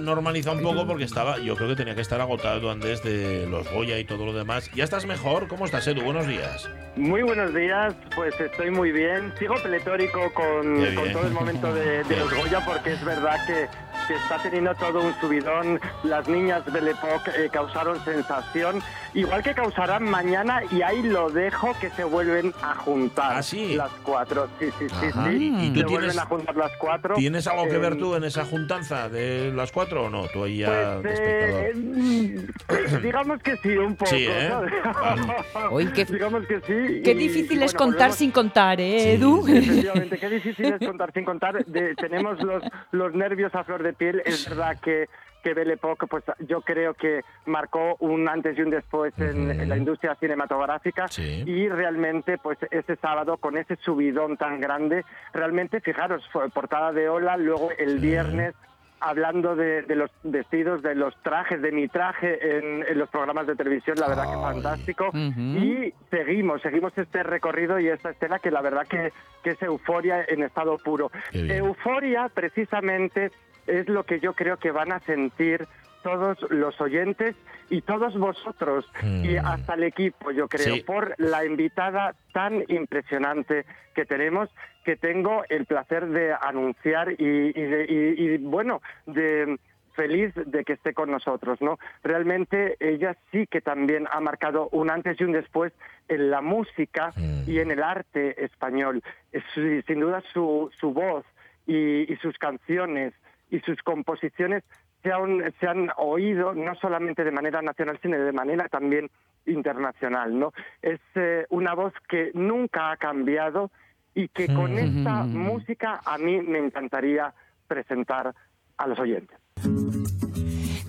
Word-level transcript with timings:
normalizado 0.00 0.56
un 0.56 0.62
poco 0.62 0.86
porque 0.86 1.04
estaba, 1.04 1.38
yo 1.38 1.56
creo 1.56 1.68
que 1.68 1.76
tenía 1.76 1.94
que 1.94 2.00
estar 2.00 2.20
agotado 2.20 2.70
antes 2.70 3.02
de 3.02 3.46
los 3.46 3.70
Goya 3.70 3.98
y 3.98 4.04
todo 4.04 4.26
lo 4.26 4.32
demás. 4.32 4.70
¿Ya 4.74 4.84
estás 4.84 5.06
mejor? 5.06 5.48
¿Cómo 5.48 5.64
estás, 5.64 5.86
Edu? 5.86 6.02
Buenos 6.02 6.26
días. 6.26 6.68
Muy 6.96 7.22
buenos 7.22 7.54
días, 7.54 7.94
pues 8.14 8.38
estoy 8.40 8.70
muy 8.70 8.92
bien. 8.92 9.32
Sigo 9.38 9.54
pletórico 9.62 10.32
con, 10.32 10.76
todo 11.12 11.26
el 11.26 11.32
momento 11.32 11.72
de, 11.72 12.04
de 12.04 12.16
los 12.16 12.32
Goya 12.34 12.64
porque 12.64 12.92
es 12.92 13.04
verdad 13.04 13.36
que, 13.46 13.68
que 14.10 14.16
está 14.16 14.38
teniendo 14.42 14.74
todo 14.74 15.00
un 15.02 15.14
subidón. 15.20 15.78
Las 16.02 16.26
niñas 16.26 16.64
Belle 16.72 16.90
Époque 16.90 17.30
eh, 17.38 17.48
causaron 17.52 18.02
sensación, 18.04 18.80
igual 19.14 19.40
que 19.44 19.54
causarán 19.54 20.02
mañana 20.02 20.62
y 20.72 20.82
ahí 20.82 21.00
lo 21.02 21.30
dejo 21.30 21.72
que 21.80 21.90
se 21.90 22.02
vuelven 22.02 22.52
a 22.60 22.74
juntar. 22.74 23.34
¿Ah, 23.36 23.42
sí? 23.42 23.74
Las 23.76 23.92
cuatro, 24.02 24.48
sí, 24.58 24.66
sí, 24.80 24.86
sí, 24.88 25.06
Ajá. 25.06 25.28
sí. 25.30 25.36
¿Y- 25.36 25.66
y 25.66 25.70
tú 25.70 25.80
se 25.80 25.86
tienes- 25.86 25.90
vuelven 25.90 26.18
a 26.18 26.26
juntar 26.26 26.56
las 26.56 26.72
cuatro. 26.78 27.14
¿Tienes 27.14 27.46
algo 27.46 27.68
que 27.68 27.78
ver 27.78 27.92
Eh, 27.92 27.96
tú 27.96 28.14
en 28.16 28.24
esa 28.24 28.44
juntanza 28.44 29.08
de 29.08 29.52
las 29.54 29.70
cuatro 29.70 30.06
o 30.06 30.10
no? 30.10 30.26
Tú 30.26 30.42
ahí 30.42 30.58
ya 30.58 30.98
Pues, 31.00 31.02
de 31.04 31.12
espectador. 31.12 31.64
eh, 31.64 32.94
mm, 32.96 33.02
digamos 33.02 33.42
que 33.42 33.56
sí, 33.58 33.68
un 33.76 33.94
poco. 33.94 34.10
Sí, 34.10 34.26
¿eh? 34.28 34.50
Uy, 35.70 35.86
qué, 35.92 36.04
digamos 36.04 36.46
que 36.46 36.56
sí. 36.60 37.02
qué 37.04 37.12
y- 37.12 37.14
difícil 37.14 37.60
y 37.60 37.64
es 37.64 37.72
bueno, 37.74 37.78
contar 37.92 38.08
volvemos- 38.10 38.16
sin 38.16 38.30
contar, 38.32 38.80
¿eh, 38.80 38.98
Sí, 39.00 39.08
Edu? 39.10 39.46
sí. 39.46 39.56
Efectivamente, 39.56 40.18
qué 40.18 40.28
difícil 40.30 40.66
es 40.72 40.84
contar 40.86 41.12
sin 41.12 41.24
contar. 41.24 41.64
De- 41.64 41.94
tenemos 41.94 42.40
los, 42.42 42.62
los 42.92 43.14
nervios 43.14 43.54
a 43.54 43.64
flor 43.64 43.82
de 43.82 43.92
piel. 44.00 44.22
Es 44.24 44.48
verdad 44.48 44.80
que, 44.80 45.08
que 45.44 45.54
Belle 45.54 45.74
Époque, 45.74 46.06
pues 46.06 46.24
yo 46.40 46.62
creo 46.62 46.94
que 46.94 47.22
marcó 47.46 47.96
un 48.00 48.28
antes 48.28 48.56
y 48.58 48.62
un 48.62 48.70
después 48.70 49.12
en, 49.18 49.50
en 49.50 49.68
la 49.68 49.76
industria 49.76 50.14
cinematográfica. 50.16 51.06
Sí. 51.08 51.44
Y 51.46 51.68
realmente, 51.68 52.38
pues 52.38 52.58
ese 52.70 52.96
sábado, 52.96 53.36
con 53.36 53.56
ese 53.56 53.76
subidón 53.76 54.36
tan 54.36 54.60
grande, 54.60 55.04
realmente, 55.32 55.80
fijaros, 55.80 56.26
fue 56.32 56.48
portada 56.48 56.92
de 56.92 57.08
Ola, 57.08 57.36
luego 57.36 57.70
el 57.78 57.98
viernes 57.98 58.54
hablando 59.02 59.56
de, 59.56 59.80
de 59.80 59.96
los 59.96 60.10
vestidos, 60.22 60.82
de 60.82 60.94
los 60.94 61.14
trajes, 61.22 61.62
de 61.62 61.72
mi 61.72 61.88
traje 61.88 62.58
en, 62.58 62.84
en 62.86 62.98
los 62.98 63.08
programas 63.08 63.46
de 63.46 63.56
televisión, 63.56 63.96
la 63.98 64.08
verdad 64.08 64.24
que 64.24 64.36
Ay. 64.36 64.52
fantástico. 64.52 65.08
Ujú. 65.08 65.40
Y 65.40 65.94
seguimos, 66.10 66.60
seguimos 66.60 66.92
este 66.98 67.22
recorrido 67.22 67.80
y 67.80 67.88
esta 67.88 68.10
escena 68.10 68.38
que 68.40 68.50
la 68.50 68.60
verdad 68.60 68.86
que, 68.86 69.10
que 69.42 69.50
es 69.56 69.62
euforia 69.62 70.22
en 70.28 70.42
estado 70.42 70.76
puro. 70.76 71.10
Euforia 71.32 72.28
precisamente 72.28 73.30
es 73.66 73.88
lo 73.88 74.04
que 74.04 74.20
yo 74.20 74.32
creo 74.34 74.56
que 74.58 74.70
van 74.70 74.92
a 74.92 75.00
sentir 75.00 75.66
todos 76.02 76.38
los 76.50 76.80
oyentes 76.80 77.36
y 77.68 77.82
todos 77.82 78.16
vosotros 78.18 78.90
Mm. 79.02 79.24
y 79.24 79.36
hasta 79.36 79.74
el 79.74 79.82
equipo, 79.84 80.30
yo 80.30 80.48
creo, 80.48 80.76
Sí. 80.76 80.80
por 80.82 81.14
la 81.18 81.44
invitada 81.44 82.14
tan 82.32 82.64
impresionante 82.68 83.64
que 83.94 84.06
tenemos, 84.06 84.48
que 84.84 84.96
tengo 84.96 85.44
el 85.50 85.66
placer 85.66 86.06
de 86.06 86.32
anunciar 86.32 87.12
y, 87.12 87.16
y 87.18 87.52
de- 87.52 87.86
y- 87.88 88.24
y, 88.24 88.38
bueno, 88.38 88.80
de 89.06 89.58
feliz 89.94 90.32
de 90.34 90.64
que 90.64 90.72
esté 90.72 90.94
con 90.94 91.10
nosotros, 91.10 91.60
¿no? 91.60 91.78
Realmente 92.02 92.76
ella 92.80 93.14
sí 93.30 93.46
que 93.46 93.60
también 93.60 94.06
ha 94.10 94.20
marcado 94.20 94.68
un 94.72 94.90
antes 94.90 95.20
y 95.20 95.24
un 95.24 95.32
después 95.32 95.72
en 96.08 96.30
la 96.30 96.40
música 96.40 97.12
Mm. 97.14 97.42
y 97.50 97.58
en 97.58 97.70
el 97.72 97.82
arte 97.82 98.42
español. 98.42 99.02
Es, 99.32 99.44
sin 99.86 100.00
duda 100.00 100.22
su, 100.32 100.70
su 100.80 100.92
voz 100.94 101.26
y 101.66 102.16
sus 102.22 102.36
canciones 102.38 103.12
y 103.50 103.60
sus 103.60 103.80
composiciones 103.82 104.64
se 105.02 105.12
han, 105.12 105.52
se 105.58 105.66
han 105.66 105.90
oído 105.96 106.54
no 106.54 106.74
solamente 106.76 107.24
de 107.24 107.32
manera 107.32 107.60
nacional, 107.62 107.98
sino 108.02 108.18
de 108.18 108.32
manera 108.32 108.68
también 108.68 109.10
internacional, 109.46 110.38
¿no? 110.38 110.52
Es 110.82 111.00
eh, 111.14 111.46
una 111.50 111.74
voz 111.74 111.94
que 112.08 112.30
nunca 112.34 112.92
ha 112.92 112.96
cambiado 112.96 113.70
y 114.14 114.28
que 114.28 114.46
con 114.48 114.78
esta 114.78 115.24
música 115.24 116.00
a 116.04 116.18
mí 116.18 116.40
me 116.42 116.58
encantaría 116.58 117.32
presentar 117.66 118.34
a 118.76 118.86
los 118.86 118.98
oyentes. 118.98 119.38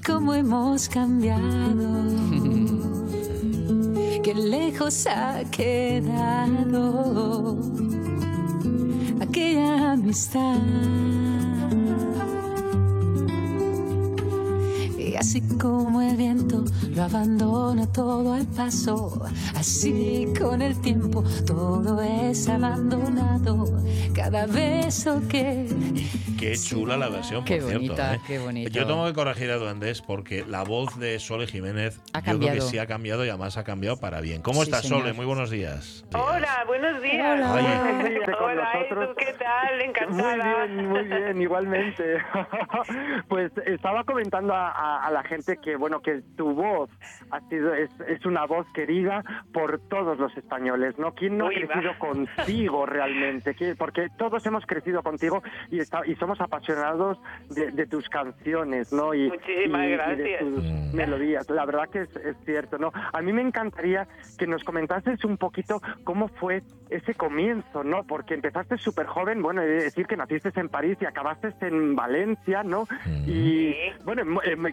cómo 0.05 0.33
hemos 0.33 0.89
cambiado. 0.89 1.39
Qué 4.23 4.35
lejos 4.35 5.07
ha 5.07 5.41
quedado 5.51 7.57
aquella 9.21 9.93
amistad. 9.93 10.59
Y 15.11 15.15
así 15.17 15.41
como 15.59 16.01
el 16.01 16.15
viento 16.15 16.63
lo 16.95 17.03
abandona 17.03 17.85
todo 17.91 18.33
al 18.33 18.45
paso, 18.47 19.21
así 19.57 20.25
con 20.39 20.61
el 20.61 20.79
tiempo 20.79 21.21
todo 21.45 22.01
es 22.01 22.47
abandonado. 22.47 23.65
Cada 24.15 24.45
beso 24.45 25.21
que 25.27 25.67
Qué 26.39 26.55
chula 26.55 26.95
la 26.95 27.09
versión, 27.09 27.43
Qué 27.43 27.57
por 27.57 27.69
cierto. 27.71 27.85
bonita, 27.87 28.15
¿eh? 28.15 28.19
qué 28.25 28.39
bonito. 28.39 28.69
Yo 28.71 28.87
tengo 28.87 29.05
que 29.05 29.13
corregir 29.13 29.51
a 29.51 29.57
Duendes 29.57 30.01
porque 30.01 30.45
la 30.47 30.63
voz 30.63 30.97
de 30.97 31.19
Sole 31.19 31.45
Jiménez 31.45 31.99
Ha 32.13 32.19
yo 32.19 32.23
creo 32.23 32.39
que 32.39 32.45
cambiado. 32.47 32.69
sí 32.69 32.77
ha 32.79 32.87
cambiado 32.87 33.25
y 33.25 33.29
además 33.29 33.57
ha 33.57 33.63
cambiado 33.65 33.97
para 33.97 34.21
bien. 34.21 34.41
¿Cómo 34.41 34.63
Sí, 34.63 34.69
estás, 34.69 34.83
señor. 34.83 35.01
Sole? 35.01 35.13
Muy 35.13 35.25
buenos 35.25 35.49
días. 35.51 36.05
Hola, 36.13 36.63
buenos 36.67 37.01
días. 37.01 37.37
Hola. 37.37 38.03
Con 38.25 38.43
Hola, 38.45 38.69
nosotros. 38.73 39.05
Edu, 39.09 39.15
¿qué 39.17 39.33
tal? 39.37 39.75
Muy 39.77 39.85
Encantada. 39.85 40.65
bien, 40.65 40.87
muy 40.89 41.03
bien, 41.03 41.41
igualmente. 41.41 42.03
pues 43.27 43.51
estaba 43.67 44.03
comentando 44.03 44.53
a, 44.53 44.69
a- 44.71 45.00
a 45.01 45.11
la 45.11 45.23
gente 45.23 45.57
que 45.57 45.75
bueno 45.75 46.01
que 46.01 46.21
tu 46.37 46.53
voz 46.53 46.89
ha 47.31 47.39
sido 47.49 47.73
es, 47.73 47.89
es 48.07 48.25
una 48.25 48.45
voz 48.45 48.65
querida 48.73 49.23
por 49.53 49.79
todos 49.89 50.17
los 50.19 50.35
españoles, 50.37 50.97
¿no? 50.97 51.13
¿Quién 51.13 51.37
no 51.37 51.47
Uy, 51.47 51.55
ha 51.55 51.67
crecido 51.67 51.91
va. 51.91 51.99
contigo 51.99 52.85
realmente? 52.85 53.53
¿Quién- 53.55 53.75
Porque 53.77 54.07
todos 54.17 54.45
hemos 54.45 54.65
crecido 54.65 55.01
contigo 55.03 55.41
y, 55.69 55.79
está- 55.79 56.05
y 56.05 56.15
somos 56.15 56.39
apasionados 56.41 57.17
de, 57.49 57.71
de 57.71 57.85
tus 57.87 58.07
canciones, 58.09 58.91
¿no? 58.91 59.13
Y, 59.13 59.29
Muchísimas 59.29 59.81
y- 59.81 59.85
y 59.85 59.89
de 59.89 59.95
gracias. 59.97 60.39
tus 60.39 60.93
melodías. 60.93 61.49
La 61.49 61.65
verdad 61.65 61.89
que 61.89 62.01
es, 62.01 62.15
es 62.17 62.37
cierto, 62.45 62.77
¿no? 62.77 62.91
A 63.13 63.21
mí 63.21 63.31
me 63.33 63.41
encantaría 63.41 64.07
que 64.37 64.47
nos 64.47 64.63
comentases 64.63 65.23
un 65.23 65.37
poquito 65.37 65.81
cómo 66.03 66.27
fue 66.27 66.61
ese 66.91 67.15
comienzo, 67.15 67.83
¿no? 67.83 68.03
Porque 68.03 68.33
empezaste 68.35 68.77
súper 68.77 69.05
joven, 69.07 69.41
bueno, 69.41 69.61
he 69.61 69.65
de 69.67 69.83
decir 69.83 70.05
que 70.05 70.15
naciste 70.17 70.51
en 70.59 70.69
París 70.69 70.97
y 71.01 71.05
acabaste 71.05 71.53
en 71.61 71.95
Valencia, 71.95 72.63
¿no? 72.63 72.87
Y, 73.25 73.73
Sí. 73.73 73.75
bueno, 74.03 74.23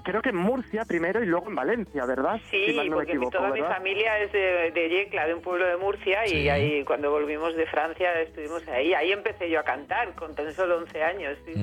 creo 0.05 0.21
que 0.21 0.31
en 0.31 0.37
Murcia 0.37 0.85
primero 0.85 1.23
y 1.23 1.27
luego 1.27 1.49
en 1.49 1.55
Valencia, 1.55 2.05
¿verdad? 2.05 2.41
Sí, 2.51 2.73
Si 2.73 2.89
no 2.89 2.97
porque 2.97 3.13
mi- 3.13 3.19
equivoco, 3.19 3.31
toda 3.39 3.51
mi 3.51 3.61
familia 3.63 4.19
es 4.19 4.33
de, 4.33 4.71
de 4.73 4.89
Yecla, 4.89 5.27
de 5.27 5.35
un 5.35 5.43
pueblo 5.43 5.65
de 5.67 5.77
Murcia, 5.77 6.27
Sí. 6.27 6.39
y 6.39 6.49
ahí 6.49 6.85
cuando 6.85 7.11
volvimos 7.11 7.55
de 7.57 7.67
Francia 7.67 8.21
estuvimos 8.21 8.67
ahí. 8.69 8.93
Ahí 8.95 9.13
empecé 9.13 9.49
yo 9.49 9.61
a 9.61 9.63
cantar 9.63 10.15
con 10.15 10.35
tan 10.35 10.53
solo 10.53 10.79
11 10.79 11.03
años. 11.03 11.39
sí. 11.47 11.55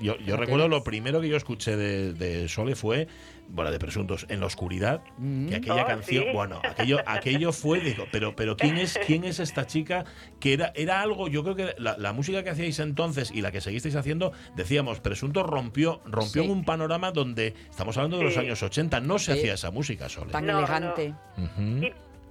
Yo, 0.00 0.16
yo 0.18 0.36
recuerdo 0.36 0.68
lo 0.68 0.82
primero 0.84 1.20
que 1.20 1.28
yo 1.28 1.36
escuché 1.36 1.76
de, 1.76 2.12
de 2.12 2.48
Sole 2.48 2.74
fue, 2.74 3.08
bueno, 3.48 3.70
de 3.70 3.78
Presuntos, 3.78 4.26
En 4.28 4.40
la 4.40 4.46
Oscuridad, 4.46 5.02
Mm. 5.18 5.48
y 5.50 5.54
aquella 5.54 5.82
Oh, 5.84 5.86
canción, 5.86 6.24
sí. 6.24 6.30
bueno, 6.32 6.60
aquello, 6.64 6.98
aquello 7.06 7.52
fue, 7.52 7.80
digo, 7.80 8.06
pero, 8.10 8.34
pero 8.34 8.56
¿quién 8.56 8.76
es, 8.78 8.98
quién 9.06 9.24
es 9.24 9.38
esta 9.40 9.66
chica? 9.66 10.04
Que 10.40 10.52
era, 10.54 10.72
era 10.74 11.00
algo, 11.00 11.28
yo 11.28 11.42
creo 11.44 11.54
que 11.56 11.74
la, 11.78 11.96
la 11.98 12.12
música 12.12 12.42
que 12.42 12.50
hacíais 12.50 12.78
entonces 12.80 13.30
y 13.32 13.40
la 13.42 13.52
que 13.52 13.60
seguisteis 13.60 13.94
haciendo, 13.96 14.32
decíamos, 14.56 15.00
Presuntos 15.00 15.44
rompió, 15.46 16.00
rompió 16.04 16.42
Sí. 16.42 16.48
en 16.48 16.50
un 16.50 16.64
panorama 16.64 17.12
donde, 17.12 17.54
estamos 17.70 17.96
hablando 17.96 18.18
de 18.18 18.24
los 18.24 18.36
años 18.36 18.62
80, 18.62 19.00
no 19.00 19.18
se 19.18 19.32
Sí. 19.34 19.38
hacía 19.38 19.54
esa 19.54 19.70
música, 19.70 20.08
Sole. 20.08 20.32
Tan 20.32 20.46
No, 20.46 20.58
elegante. 20.58 21.14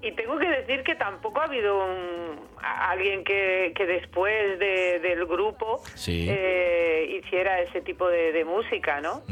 Y 0.05 0.11
tengo 0.11 0.37
que 0.37 0.47
decir 0.47 0.83
que 0.83 0.95
tampoco 0.95 1.41
ha 1.41 1.45
habido 1.45 1.83
un- 1.83 2.39
alguien 2.61 3.23
que, 3.23 3.73
que 3.75 3.85
después 3.85 4.59
de- 4.59 4.99
del 4.99 5.25
grupo 5.25 5.81
Sí. 5.95 6.27
eh, 6.29 7.19
hiciera 7.23 7.59
ese 7.61 7.81
tipo 7.81 8.07
de, 8.07 8.31
de 8.31 8.45
música, 8.45 9.01
¿no? 9.01 9.23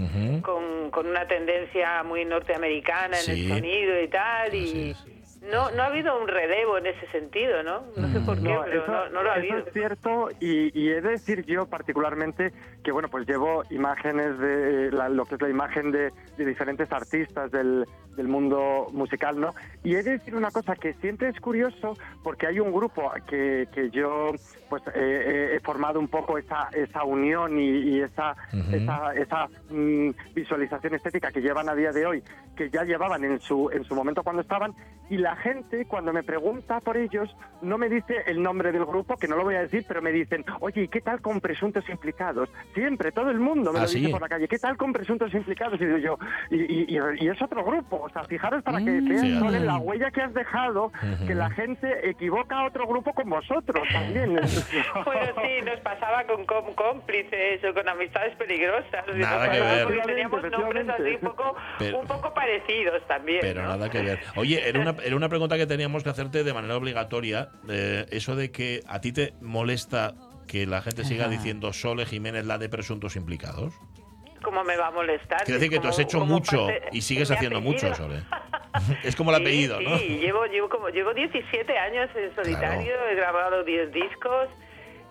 Con, 0.42 0.90
con 0.92 1.08
una 1.08 1.28
tendencia 1.28 2.04
muy 2.04 2.26
norteamericana 2.26 3.18
en 3.18 3.24
Sí. 3.24 3.32
el 3.44 3.48
sonido 3.50 4.02
y 4.02 4.08
tal, 4.08 4.48
Así 4.50 4.58
y 4.58 4.90
es. 4.92 5.06
No, 5.52 5.72
no 5.72 5.84
ha 5.84 5.88
habido 5.88 6.20
un 6.20 6.28
relevo 6.28 6.78
en 6.78 6.88
ese 6.88 7.06
sentido, 7.08 7.64
¿no? 7.64 7.82
No 7.98 8.08
sé 8.10 8.20
por 8.22 8.40
qué, 8.42 8.54
No, 8.54 8.62
pero 8.64 8.84
eso, 8.84 8.92
no, 8.92 9.10
no 9.10 9.24
lo 9.24 9.32
ha 9.32 9.38
eso 9.40 9.54
habido. 9.54 9.68
es 9.68 9.74
cierto 9.74 10.30
y, 10.40 10.80
y 10.80 10.90
he 10.90 11.02
de 11.02 11.10
decir 11.12 11.46
yo 11.46 11.66
particularmente 11.66 12.52
que 12.84 12.92
bueno 12.92 13.10
pues 13.10 13.28
llevo 13.28 13.64
imágenes 13.70 14.38
de 14.40 14.92
la- 14.92 15.10
lo 15.10 15.26
que 15.26 15.36
es 15.36 15.42
la 15.42 15.50
imagen 15.50 15.92
de, 15.92 16.12
de 16.38 16.46
diferentes 16.46 16.92
artistas 16.92 17.52
del, 17.52 17.86
del 18.16 18.28
mundo 18.28 18.88
musical, 18.92 19.40
¿no? 19.40 19.54
Y 19.84 19.96
he 19.96 20.04
de 20.04 20.12
decir 20.12 20.36
una 20.36 20.52
cosa 20.52 20.76
que 20.76 20.94
siempre 20.96 21.30
es 21.30 21.40
curioso 21.40 21.98
porque 22.24 22.48
hay 22.48 22.60
un 22.60 22.72
grupo 22.72 23.12
que, 23.30 23.68
que 23.74 23.90
yo 23.90 24.32
pues 24.70 24.82
eh, 24.88 24.92
eh, 24.96 25.56
he 25.56 25.60
formado 25.60 26.00
un 26.00 26.08
poco 26.08 26.38
esa, 26.40 26.70
esa 26.74 27.04
unión 27.04 27.60
y, 27.60 27.70
y 27.70 28.02
esa, 28.02 28.36
Ujú. 28.54 28.76
esa, 28.76 29.14
esa, 29.14 29.48
mm, 29.70 30.10
visualización 30.34 30.96
estética 30.96 31.32
que 31.32 31.42
llevan 31.42 31.70
a 31.70 31.76
día 31.76 31.92
de 31.92 32.06
hoy, 32.08 32.24
que 32.56 32.72
ya 32.72 32.84
llevaban 32.84 33.24
en 33.24 33.40
su, 33.40 33.70
en 33.72 33.84
su 33.84 33.94
momento 33.94 34.24
cuando 34.24 34.42
estaban, 34.42 34.74
y 35.10 35.18
la 35.18 35.36
gente 35.36 35.86
cuando 35.86 36.14
me 36.14 36.24
pregunta 36.24 36.80
por 36.80 36.98
ellos 36.98 37.30
no 37.62 37.78
me 37.78 37.88
dice 37.90 38.24
el 38.26 38.42
nombre 38.42 38.72
del 38.72 38.86
grupo, 38.86 39.16
que 39.18 39.28
no 39.28 39.36
lo 39.36 39.44
voy 39.44 39.56
a 39.56 39.62
decir, 39.62 39.86
pero 39.88 40.02
me 40.02 40.12
dicen, 40.12 40.44
oye, 40.60 40.84
¿y 40.84 40.88
qué 40.88 41.02
tal 41.02 41.22
con 41.22 41.40
presuntos 41.40 41.88
implicados? 41.90 42.50
Siempre, 42.74 43.12
todo 43.12 43.30
el 43.30 43.40
mundo 43.40 43.72
me 43.72 43.80
¿Ah, 43.80 43.82
lo 43.84 43.88
sí? 43.88 44.00
dice 44.00 44.12
por 44.12 44.22
la 44.22 44.28
calle, 44.30 44.48
¿qué 44.48 44.58
tal 44.60 44.76
con 44.78 44.92
presuntos 44.92 45.34
implicados? 45.34 45.80
Y 45.80 45.86
digo 45.86 45.98
yo, 45.98 46.18
y, 46.50 46.56
y- 46.62 46.86
y- 46.98 47.26
y 47.26 47.30
es 47.30 47.42
otro 47.42 47.64
grupo, 47.64 48.02
o 48.04 48.10
sea, 48.10 48.24
fijaros 48.24 48.64
para 48.64 48.80
que 48.80 48.92
Mm. 48.92 49.08
vean 49.10 49.22
Fíjate. 49.22 49.40
Sole, 49.40 49.60
la 49.62 49.78
huella 49.78 50.12
que 50.12 50.22
has 50.22 50.34
dejado, 50.34 50.92
que 51.28 51.36
la 51.36 51.50
gente 51.52 52.10
equivoca 52.10 52.60
a 52.60 52.66
otro 52.68 52.88
grupo 52.88 53.14
con 53.14 53.30
vosotros 53.30 53.88
también. 53.92 54.36
Bueno, 55.06 55.34
sí, 55.42 55.62
nos 55.66 55.80
pasaba 55.82 56.24
con, 56.26 56.46
com- 56.46 56.74
cómplices 56.76 57.64
o 57.64 57.74
con 57.74 57.88
amistades 57.88 58.36
peligrosas. 58.36 59.06
Nada 59.16 59.52
que 59.52 59.60
ver. 59.60 60.02
teníamos 60.06 60.44
nombres 60.52 60.88
así 60.90 61.16
un 61.16 61.20
poco, 61.30 61.56
Pero- 61.80 62.00
un 62.00 62.08
poco 62.08 62.34
parecidos 62.34 63.06
también. 63.08 63.40
Pero 63.42 63.62
¿no? 63.64 63.70
nada 63.70 63.90
que 63.90 64.02
ver. 64.02 64.20
Oye, 64.36 64.68
era 64.68 64.80
una, 64.80 64.93
era 65.04 65.16
una 65.16 65.30
pregunta 65.30 65.58
que 65.58 65.66
teníamos 65.68 66.04
que 66.04 66.10
hacerte 66.10 66.44
de 66.44 66.54
manera 66.54 66.76
obligatoria. 66.78 67.50
eh, 67.70 68.06
eso 68.12 68.36
de 68.36 68.52
que 68.52 68.82
a 68.88 69.00
ti 69.02 69.12
te 69.12 69.34
molesta 69.42 70.14
que 70.48 70.66
la 70.68 70.82
gente 70.82 71.06
siga 71.06 71.26
Ajá. 71.26 71.32
diciendo 71.34 71.72
Sole 71.74 72.06
Jiménez 72.06 72.46
la 72.46 72.58
de 72.58 72.70
presuntos 72.70 73.16
implicados. 73.16 73.74
¿Cómo 74.44 74.64
me 74.66 74.76
va 74.76 74.88
a 74.88 74.92
molestar? 74.92 75.44
Quiero 75.46 75.58
decir 75.60 75.72
que 75.72 75.80
tú 75.80 75.88
has 75.88 75.96
Como- 75.96 76.08
hecho 76.08 76.20
como 76.20 76.34
mucho 76.34 76.68
y 76.92 77.02
sigues 77.02 77.32
haciendo 77.32 77.60
apellido. 77.60 77.88
mucho, 77.90 77.96
Sole. 77.96 78.24
es 79.04 79.16
como 79.16 79.32
el 79.32 79.38
Sí, 79.38 79.42
apellido, 79.44 79.80
¿no? 79.82 79.98
Sí, 80.00 80.18
llevo, 80.20 80.46
llevo, 80.48 80.68
como, 80.68 80.90
llevo 80.90 81.14
17 81.14 81.78
años 81.78 82.10
en 82.16 82.36
solitario, 82.36 82.94
he 83.10 83.16
grabado 83.16 83.64
10 83.64 83.92
discos. 83.94 84.50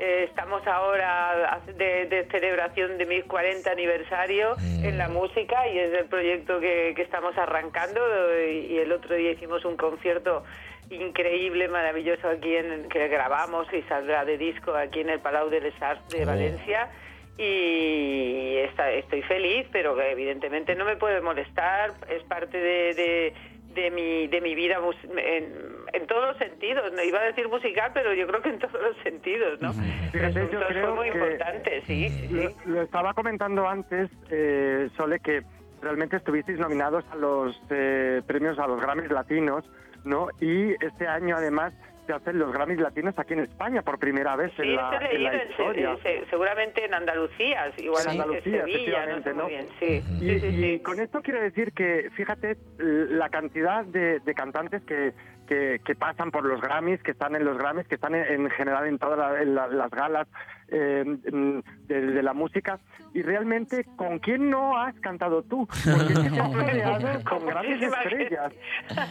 Eh, 0.03 0.25
estamos 0.29 0.67
ahora 0.67 1.61
de, 1.79 2.07
de 2.07 2.25
celebración 2.31 2.99
de 2.99 3.07
mi 3.07 3.23
40 3.23 3.71
aniversario 3.71 4.57
Mm. 4.59 4.85
en 4.85 4.99
la 4.99 5.09
música 5.09 5.67
y 5.69 5.79
es 5.79 5.93
el 5.97 6.07
proyecto 6.07 6.59
que, 6.61 6.93
que 6.97 7.03
estamos 7.03 7.37
arrancando. 7.39 8.01
Y, 8.41 8.67
y 8.73 8.79
el 8.79 8.91
otro 8.93 9.15
día 9.15 9.31
hicimos 9.31 9.65
un 9.65 9.77
concierto 9.77 10.43
increíble, 10.91 11.69
maravilloso 11.69 12.29
aquí 12.29 12.57
en 12.57 12.89
que 12.89 13.07
grabamos 13.09 13.67
y 13.73 13.83
saldrá 13.83 14.25
de 14.25 14.37
disco 14.37 14.75
aquí 14.75 15.01
en 15.01 15.11
el 15.11 15.21
Palau 15.21 15.49
de 15.49 15.61
les 15.61 15.81
Arts 15.81 16.09
de 16.09 16.25
Oh. 16.25 16.27
Valencia 16.27 16.91
y 17.39 18.57
está- 18.59 18.91
estoy 18.93 19.23
feliz, 19.23 19.67
pero 19.73 19.97
que 19.97 20.11
evidentemente 20.11 20.75
no 20.75 20.85
me 20.85 20.97
puede 20.97 21.21
molestar, 21.21 21.93
es 22.11 22.23
parte 22.25 22.59
de, 22.59 22.95
de, 22.95 23.35
de 23.75 23.91
mi, 23.91 24.27
de 24.27 24.41
mi 24.41 24.55
vida 24.55 24.79
en, 25.17 25.55
en 25.93 26.07
todos 26.07 26.29
los 26.29 26.37
sentidos. 26.39 26.93
No 26.93 27.03
iba 27.03 27.21
a 27.21 27.25
decir 27.25 27.49
musical, 27.49 27.91
pero 27.95 28.13
yo 28.15 28.27
creo 28.27 28.43
que 28.43 28.51
en 28.51 28.59
todos 28.59 28.81
los 28.81 28.97
sentidos, 29.03 29.61
¿no? 29.61 29.73
Fíjate, 29.73 30.49
yo 30.53 30.61
creo 30.67 30.95
muy 30.95 31.11
que- 31.11 31.19
importante, 31.19 31.83
sí, 31.87 32.09
sí, 32.09 32.29
sí. 32.29 32.35
Lo, 32.67 32.75
lo 32.75 32.83
estaba 32.83 33.15
comentando 33.15 33.69
antes, 33.69 34.11
eh, 34.31 34.89
Sole, 34.97 35.21
que 35.21 35.43
realmente 35.81 36.17
estuvisteis 36.17 36.59
nominados 36.59 37.05
a 37.11 37.17
los 37.17 37.61
eh, 37.71 38.23
premios 38.27 38.59
a 38.59 38.67
los 38.67 38.81
Grammys 38.81 39.11
Latinos, 39.11 39.65
¿no? 40.05 40.29
Y 40.41 40.73
este 40.85 41.07
año 41.07 41.37
además 41.37 41.73
se 42.07 42.13
hacen 42.13 42.37
los 42.37 42.53
Grammys 42.53 42.81
Latinos 42.81 43.17
aquí 43.17 43.33
en 43.35 43.41
España 43.41 43.83
por 43.83 43.97
primera 44.01 44.35
vez 44.35 44.51
Sí, 44.57 44.63
en 44.63 44.75
la, 44.75 44.91
en 45.11 45.99
se- 46.03 46.25
seguramente 46.31 46.85
en 46.85 46.95
Andalucía, 46.95 47.73
igual 47.79 48.03
En 48.07 48.15
en 48.15 48.21
Andalucía, 48.21 48.43
Sevilla, 48.65 48.65
efectivamente, 49.05 49.35
¿no? 49.35 49.47
bien, 49.47 49.69
sí. 49.79 50.03
Y, 50.21 50.29
Sí, 50.29 50.41
sí, 50.41 50.47
y 50.47 50.63
sí. 50.79 50.81
con 50.83 50.99
esto 50.99 51.21
quiero 51.23 51.41
decir 51.41 51.73
que, 51.73 52.11
fíjate, 52.17 52.57
la 52.79 53.29
cantidad 53.29 53.85
de, 53.85 54.19
de 54.19 54.35
cantantes 54.35 54.83
que, 54.83 55.13
que, 55.47 55.81
que 55.85 55.95
pasan 55.95 56.31
por 56.31 56.45
los 56.45 56.61
Grammys, 56.61 57.03
que 57.03 57.13
están 57.13 57.35
en 57.37 57.45
los 57.45 57.59
Grammys, 57.59 57.87
que 57.89 57.97
están 57.97 58.15
en, 58.15 58.25
en 58.25 58.51
general 58.51 58.87
en 58.87 58.99
todas 58.99 59.47
las 59.47 59.91
galas 59.91 60.29
eh, 60.73 61.05
mm, 61.07 61.59
de, 61.87 62.01
de 62.01 62.23
la 62.23 62.33
música, 62.33 62.81
y 63.15 63.23
realmente, 63.23 63.85
¿con 63.97 64.19
quién 64.19 64.49
no 64.51 64.77
has 64.79 64.95
cantado 65.01 65.43
tú? 65.43 65.67
Porque 65.67 66.15
te 66.15 66.29
has 66.41 67.25
con 67.29 67.47
grandes 67.47 67.83
estrellas. 67.83 68.53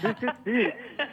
Sí, 0.01 0.07
sí, 0.19 0.27
sí, 0.43 0.69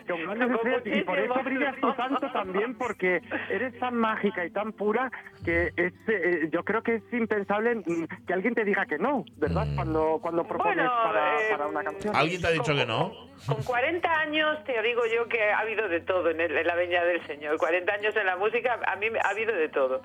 con 0.08 0.22
grandes 0.22 0.48
Con 0.58 0.66
estrellas, 0.72 0.98
y 0.98 1.02
por 1.04 1.18
eso 1.18 1.34
brillas 1.44 1.76
tú 1.80 1.92
tanto 1.92 2.30
también, 2.32 2.74
porque 2.76 3.20
eres 3.50 3.78
tan 3.78 3.94
mágica 3.96 4.44
y 4.44 4.50
tan 4.50 4.72
pura 4.72 5.10
que 5.44 5.72
es, 5.76 5.92
eh, 6.08 6.48
yo 6.50 6.64
creo 6.64 6.82
que 6.82 6.96
es 6.96 7.02
impensable 7.12 7.74
mm, 7.76 8.04
que 8.26 8.32
alguien 8.32 8.54
te 8.54 8.64
diga 8.64 8.86
que 8.86 8.98
no, 8.98 9.24
¿verdad? 9.36 9.66
Mm. 9.66 9.76
Cuando, 9.76 10.18
cuando 10.22 10.44
propones 10.44 10.76
Bueno, 10.76 10.92
para, 11.04 11.34
eh, 11.40 11.46
para 11.50 11.66
una 11.66 11.84
canción. 11.84 12.16
¿Alguien 12.16 12.40
te 12.40 12.46
ha 12.46 12.50
dicho 12.50 12.74
que 12.74 12.86
no? 12.86 13.12
Con 13.46 13.62
40 13.62 14.10
años 14.20 14.64
te 14.64 14.82
digo 14.82 15.02
yo 15.14 15.28
que 15.28 15.40
ha 15.52 15.58
habido 15.60 15.88
de 15.88 16.00
todo 16.00 16.30
en, 16.30 16.40
el- 16.40 16.56
en 16.56 16.66
la 16.66 16.74
Veña 16.74 17.04
del 17.04 17.24
Señor. 17.26 17.56
40 17.56 17.92
años 17.92 18.16
en 18.16 18.26
la 18.26 18.36
música, 18.36 18.80
a 18.86 18.96
mí 18.96 19.10
me- 19.10 19.20
ha 19.20 19.28
habido 19.28 19.54
de 19.54 19.68
todo. 19.68 20.02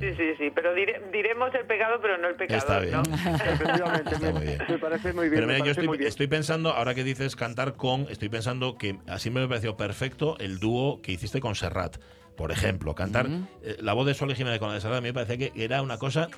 Sí, 0.00 0.14
sí, 0.16 0.34
sí. 0.38 0.50
Pero 0.54 0.74
dire- 0.74 1.00
diremos 1.12 1.54
el 1.54 1.66
pegado, 1.66 2.00
pero 2.00 2.18
no 2.18 2.28
el 2.28 2.34
pecado. 2.36 2.58
Está 2.58 2.78
bien. 2.80 2.92
¿no? 2.92 3.02
Efectivamente, 3.44 4.18
me, 4.18 4.40
bien. 4.40 4.58
me 4.68 4.78
parece 4.78 5.12
muy 5.12 5.28
bien. 5.28 5.34
Pero 5.34 5.46
mira, 5.46 5.58
yo 5.64 5.70
estoy, 5.72 5.88
bien. 5.88 6.02
estoy 6.08 6.26
pensando, 6.26 6.70
ahora 6.70 6.94
que 6.94 7.04
dices 7.04 7.36
cantar 7.36 7.74
con, 7.74 8.06
estoy 8.10 8.28
pensando 8.28 8.76
que 8.78 8.98
así 9.06 9.30
me 9.30 9.46
pareció 9.48 9.76
perfecto 9.76 10.36
el 10.38 10.58
dúo 10.58 11.00
que 11.02 11.12
hiciste 11.12 11.40
con 11.40 11.54
Serrat. 11.54 11.96
Por 12.36 12.52
ejemplo, 12.52 12.94
cantar 12.94 13.26
eh, 13.62 13.76
la 13.80 13.94
voz 13.94 14.06
de 14.06 14.12
Sol 14.12 14.34
Jiménez 14.34 14.58
con 14.58 14.68
la 14.68 14.74
de 14.74 14.80
Serrat 14.82 14.98
a 14.98 15.00
mí 15.00 15.08
me 15.08 15.14
parece 15.14 15.38
que 15.38 15.52
era 15.64 15.80
una 15.80 15.98
cosa 15.98 16.28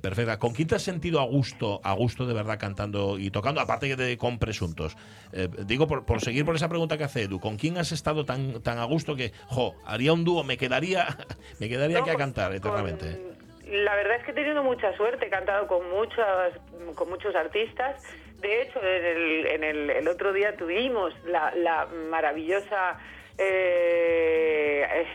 perfecta. 0.00 0.38
¿Con 0.38 0.52
quién 0.54 0.68
te 0.68 0.76
has 0.76 0.82
sentido 0.82 1.18
a 1.20 1.24
gusto, 1.24 1.80
a 1.82 1.92
gusto 1.94 2.24
de 2.26 2.34
verdad 2.34 2.58
cantando 2.58 3.18
y 3.18 3.30
tocando, 3.30 3.60
aparte 3.60 3.88
que 3.88 3.96
de 3.96 4.16
con 4.16 4.38
presuntos? 4.38 4.96
Eh, 5.32 5.48
digo, 5.66 5.88
por, 5.88 6.04
por 6.06 6.20
seguir 6.20 6.44
por 6.44 6.54
esa 6.54 6.68
pregunta 6.68 6.96
que 6.96 7.04
hace 7.04 7.22
Edu, 7.22 7.40
¿con 7.40 7.56
quién 7.56 7.78
has 7.78 7.90
estado 7.90 8.24
tan, 8.24 8.62
tan 8.62 8.78
a 8.78 8.84
gusto 8.84 9.16
que, 9.16 9.32
jo, 9.46 9.74
haría 9.84 10.12
un 10.12 10.24
dúo, 10.24 10.44
me 10.44 10.56
quedaría, 10.56 11.06
me 11.58 11.68
quedaría 11.68 11.96
No, 11.98 12.02
aquí 12.04 12.10
a 12.10 12.14
con- 12.14 12.20
cantar 12.20 12.48
con- 12.48 12.56
eternamente? 12.56 13.20
la 13.70 13.94
verdad 13.96 14.16
es 14.18 14.24
que 14.24 14.30
he 14.32 14.34
tenido 14.34 14.62
mucha 14.64 14.96
suerte, 14.96 15.26
he 15.26 15.30
cantado 15.30 15.66
con 15.66 15.88
muchas, 15.90 16.52
con 16.94 17.08
muchos 17.08 17.34
artistas. 17.34 18.02
De 18.40 18.62
hecho, 18.62 18.80
en 18.82 19.04
el, 19.04 19.46
en 19.46 19.64
el, 19.64 19.90
el 19.90 20.08
otro 20.08 20.32
día 20.32 20.56
tuvimos 20.56 21.12
la, 21.26 21.52
la 21.56 21.86
maravillosa... 22.08 22.98
eh, 23.38 24.86
eh, 24.92 25.06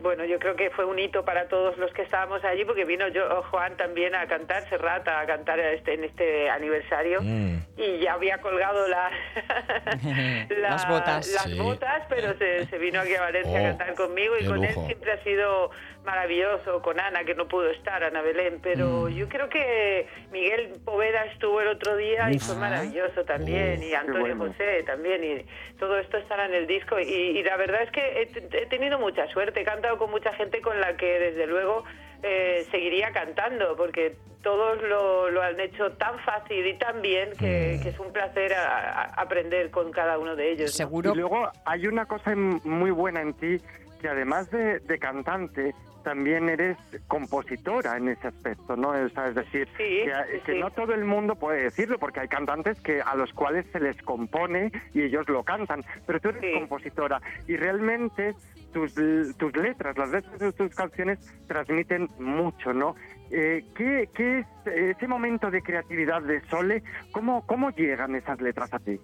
bueno, 0.00 0.24
yo 0.24 0.38
creo 0.38 0.56
que 0.56 0.70
fue 0.70 0.84
un 0.84 0.98
hito 0.98 1.24
para 1.24 1.48
todos 1.48 1.76
los 1.76 1.92
que 1.92 2.02
estábamos 2.02 2.42
allí 2.44 2.64
porque 2.64 2.84
vino 2.84 3.08
yo, 3.08 3.42
Juan 3.50 3.76
también 3.76 4.14
a 4.14 4.26
cantar, 4.26 4.68
Serrat 4.68 5.06
a 5.08 5.26
cantar 5.26 5.58
este, 5.60 5.94
en 5.94 6.04
este 6.04 6.48
aniversario 6.50 7.20
Mm. 7.22 7.58
y 7.76 7.98
ya 7.98 8.14
había 8.14 8.38
colgado 8.38 8.88
la, 8.88 9.10
la- 10.48 10.70
Las 10.70 10.88
botas. 10.88 11.26
las 11.32 11.42
Sí. 11.44 11.58
botas, 11.58 12.02
pero 12.08 12.36
se, 12.38 12.66
se 12.66 12.78
vino 12.78 13.00
aquí 13.00 13.14
a 13.14 13.20
Valencia 13.20 13.52
Oh, 13.52 13.56
a 13.56 13.68
cantar 13.68 13.94
conmigo 13.94 14.34
y 14.40 14.46
con 14.46 14.56
lujo. 14.56 14.80
él 14.80 14.86
siempre 14.86 15.12
ha 15.12 15.22
sido 15.22 15.70
maravilloso, 16.04 16.82
con 16.82 17.00
Ana, 17.00 17.24
que 17.24 17.34
no 17.34 17.48
pudo 17.48 17.70
estar, 17.70 18.04
Ana 18.04 18.20
Belén, 18.20 18.60
pero 18.62 19.08
yo 19.08 19.26
creo 19.28 19.48
que 19.48 20.06
Miguel 20.32 20.74
Poveda 20.84 21.24
estuvo 21.26 21.60
el 21.62 21.68
otro 21.68 21.96
día 21.96 22.30
y 22.30 22.38
fue 22.38 22.56
maravilloso 22.56 23.24
también, 23.24 23.80
Oh, 23.80 23.84
y 23.84 23.94
Antonio 23.94 24.36
bueno. 24.36 24.52
José 24.52 24.82
también, 24.84 25.24
y 25.24 25.46
todo 25.78 25.98
esto 25.98 26.18
estará 26.18 26.44
en 26.44 26.54
el 26.54 26.66
disco, 26.66 27.00
y, 27.00 27.04
y 27.04 27.42
la 27.42 27.56
verdad 27.56 27.82
es 27.82 27.90
que 27.90 28.22
he, 28.22 28.66
tenido 28.66 28.98
mucha 28.98 29.26
suerte, 29.34 29.60
he 29.60 29.64
cantado 29.64 29.98
con 29.98 30.10
mucha 30.10 30.32
gente 30.32 30.62
con 30.62 30.80
la 30.80 30.96
que 30.96 31.18
desde 31.18 31.46
luego 31.46 31.84
eh, 32.22 32.66
seguiría 32.70 33.10
cantando, 33.12 33.76
porque 33.76 34.16
todos 34.42 34.80
lo, 34.82 35.28
lo 35.30 35.42
han 35.42 35.58
hecho 35.60 35.92
tan 35.92 36.18
fácil 36.20 36.66
y 36.66 36.78
tan 36.78 37.02
bien 37.02 37.30
que, 37.32 37.78
que 37.82 37.88
es 37.90 37.98
un 37.98 38.12
placer 38.12 38.54
a- 38.54 39.02
a- 39.02 39.04
aprender 39.20 39.70
con 39.70 39.90
cada 39.90 40.18
uno 40.18 40.34
de 40.36 40.52
ellos. 40.52 40.70
¿no? 40.70 40.76
Seguro. 40.76 41.12
Y 41.12 41.16
luego 41.16 41.50
hay 41.66 41.86
una 41.86 42.06
cosa 42.06 42.34
muy 42.36 42.90
buena 42.90 43.20
en 43.22 43.34
ti, 43.34 43.56
que 44.00 44.08
además 44.08 44.50
de, 44.50 44.80
de 44.80 44.98
cantante, 44.98 45.74
también 46.02 46.50
eres 46.50 46.76
compositora 47.08 47.96
en 47.96 48.08
ese 48.08 48.28
aspecto, 48.28 48.76
¿no? 48.76 48.90
O 48.90 49.08
sea, 49.08 49.28
es 49.28 49.34
decir, 49.34 49.66
Sí, 49.78 50.02
que, 50.04 50.12
sí, 50.32 50.40
que 50.44 50.52
sí. 50.52 50.58
no 50.60 50.70
todo 50.70 50.92
el 50.92 51.04
mundo 51.04 51.34
puede 51.34 51.62
decirlo, 51.62 51.98
porque 51.98 52.20
hay 52.20 52.28
cantantes 52.28 52.78
que 52.82 53.00
a 53.00 53.14
los 53.14 53.32
cuales 53.32 53.64
se 53.72 53.80
les 53.80 53.96
compone 54.02 54.70
y 54.92 55.02
ellos 55.02 55.26
lo 55.30 55.42
cantan, 55.42 55.82
pero 56.06 56.20
tú 56.20 56.28
eres 56.28 56.42
Sí. 56.42 56.52
compositora 56.58 57.22
y 57.48 57.56
realmente 57.56 58.34
tus, 58.74 58.92
tus 59.38 59.56
letras, 59.56 59.96
las 59.96 60.10
letras 60.10 60.38
de 60.38 60.52
tus 60.52 60.74
canciones 60.74 61.18
transmiten 61.48 62.08
mucho, 62.18 62.74
¿no? 62.74 62.96
Eh, 63.30 63.64
¿qué, 63.74 64.08
qué 64.14 64.40
es 64.40 64.46
ese 64.66 65.08
momento 65.08 65.50
de 65.50 65.62
creatividad 65.62 66.20
de 66.22 66.40
Sole? 66.50 66.82
¿Cómo, 67.12 67.46
¿Cómo 67.46 67.70
llegan 67.70 68.14
esas 68.14 68.40
letras 68.42 68.74
a 68.74 68.78
ti? 68.78 69.00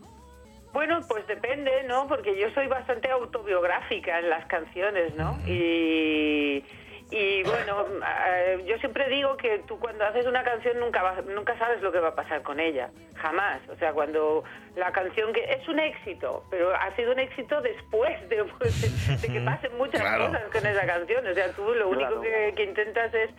Bueno, 0.73 1.01
pues 1.09 1.27
depende, 1.27 1.83
¿no? 1.89 2.07
Porque 2.07 2.37
yo 2.39 2.49
soy 2.51 2.67
bastante 2.69 3.11
autobiográfica 3.11 4.19
en 4.21 4.31
las 4.31 4.45
canciones, 4.47 5.15
¿no? 5.17 5.37
Y, 5.47 6.65
y 7.11 7.43
bueno, 7.43 7.87
eh, 8.29 8.63
yo 8.67 8.79
siempre 8.79 9.09
digo 9.09 9.37
que 9.37 9.59
tú 9.67 9.81
cuando 9.81 10.05
haces 10.05 10.27
una 10.27 10.45
canción 10.45 10.79
nunca 10.79 11.03
vas- 11.03 11.25
nunca 11.27 11.59
sabes 11.59 11.83
lo 11.83 11.91
que 11.91 11.99
va 11.99 12.09
a 12.11 12.15
pasar 12.15 12.43
con 12.43 12.61
ella, 12.61 12.91
jamás. 13.17 13.61
O 13.69 13.75
sea, 13.77 13.93
cuando 13.93 14.45
la 14.77 14.93
canción 14.93 15.33
que 15.33 15.43
es 15.45 15.67
un 15.69 15.81
éxito, 15.81 16.45
pero 16.51 16.73
ha 16.73 16.95
sido 16.95 17.13
un 17.13 17.19
éxito 17.19 17.61
después 17.63 18.17
de, 18.29 18.37
de 19.21 19.29
que 19.33 19.41
pasen 19.41 19.77
muchas 19.77 20.01
Claro. 20.03 20.27
cosas 20.27 20.43
con 20.53 20.67
esa 20.67 20.87
canción. 20.87 21.27
O 21.27 21.35
sea, 21.35 21.51
tú 21.53 21.75
lo 21.75 21.89
único 21.89 22.21
Claro. 22.21 22.21
que, 22.21 22.53
que 22.55 22.63
intentas 22.63 23.13
es 23.13 23.31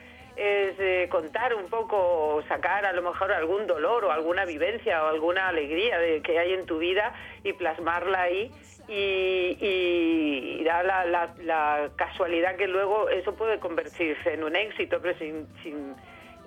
es 0.41 0.75
eh, 0.79 1.07
contar 1.11 1.53
un 1.53 1.67
poco, 1.69 1.97
o 2.35 2.41
sacar 2.47 2.85
a 2.85 2.93
lo 2.93 3.01
mejor 3.03 3.31
algún 3.31 3.67
dolor 3.67 4.05
o 4.05 4.11
alguna 4.11 4.43
vivencia 4.45 5.03
o 5.03 5.07
alguna 5.07 5.47
alegría 5.49 5.99
de, 5.99 6.21
que 6.21 6.39
hay 6.39 6.53
en 6.53 6.65
tu 6.65 6.79
vida 6.79 7.13
y 7.43 7.53
plasmarla 7.53 8.21
ahí. 8.23 8.51
Y, 8.87 9.57
y 9.61 10.63
da 10.63 10.83
la, 10.83 11.05
la- 11.05 11.33
la 11.43 11.89
casualidad 11.95 12.55
que 12.55 12.67
luego 12.67 13.07
eso 13.09 13.35
puede 13.35 13.59
convertirse 13.59 14.33
en 14.33 14.43
un 14.43 14.55
éxito, 14.55 14.97
pero 15.01 15.17
sin, 15.19 15.47
sin- 15.63 15.95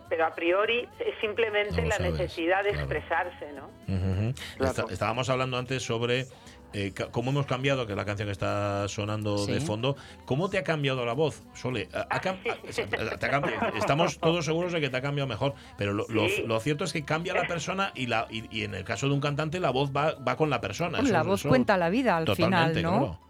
pero 0.08 0.26
a 0.26 0.34
priori 0.34 0.86
es 0.98 1.14
simplemente 1.20 1.80
No 1.80 1.88
la 1.88 1.96
sabes, 1.96 2.12
necesidad 2.12 2.62
de 2.64 2.70
claro. 2.70 2.84
expresarse, 2.84 3.52
¿no? 3.52 3.66
Ujú. 3.88 4.34
Claro. 4.58 4.70
Está- 4.72 4.92
estábamos 4.92 5.30
hablando 5.30 5.56
antes 5.56 5.82
sobre 5.82 6.26
eh, 6.74 6.92
ca- 6.94 7.06
cómo 7.10 7.30
hemos 7.30 7.46
cambiado, 7.46 7.86
que 7.86 7.92
es 7.92 7.96
la 7.96 8.04
canción 8.04 8.26
que 8.28 8.32
está 8.32 8.86
sonando 8.88 9.46
de 9.46 9.60
fondo, 9.60 9.96
¿cómo 10.26 10.50
te 10.50 10.58
ha 10.58 10.64
cambiado 10.64 11.06
la 11.06 11.12
voz, 11.14 11.42
Sole? 11.54 11.88
¿Ha- 11.94 12.06
ha 12.10 12.20
cam- 12.20 12.36
ha- 12.46 13.16
te 13.16 13.26
ha 13.26 13.30
cambiado- 13.30 13.76
estamos 13.76 14.18
todos 14.18 14.44
seguros 14.44 14.72
de 14.72 14.80
que 14.80 14.90
te 14.90 14.96
ha 14.96 15.00
cambiado 15.00 15.28
mejor, 15.28 15.54
pero 15.78 15.92
lo, 15.92 16.04
lo- 16.08 16.28
Sí. 16.28 16.42
lo 16.46 16.58
cierto 16.60 16.84
es 16.84 16.92
que 16.92 17.04
cambia 17.04 17.32
la 17.34 17.46
persona 17.46 17.92
y, 17.94 18.06
la, 18.06 18.26
y, 18.30 18.44
y 18.50 18.64
en 18.64 18.74
el 18.74 18.84
caso 18.84 19.06
de 19.08 19.14
un 19.14 19.20
cantante 19.20 19.60
la 19.60 19.70
voz 19.70 19.90
va, 19.96 20.14
va 20.16 20.36
con 20.36 20.50
la 20.50 20.60
persona. 20.60 20.98
Eso- 20.98 21.12
la 21.12 21.22
voz 21.22 21.40
eso- 21.40 21.48
cuenta 21.48 21.76
la 21.78 21.88
vida 21.90 22.16
al 22.16 22.26
final, 22.34 22.74
¿no? 22.82 22.90
claro. 22.90 23.20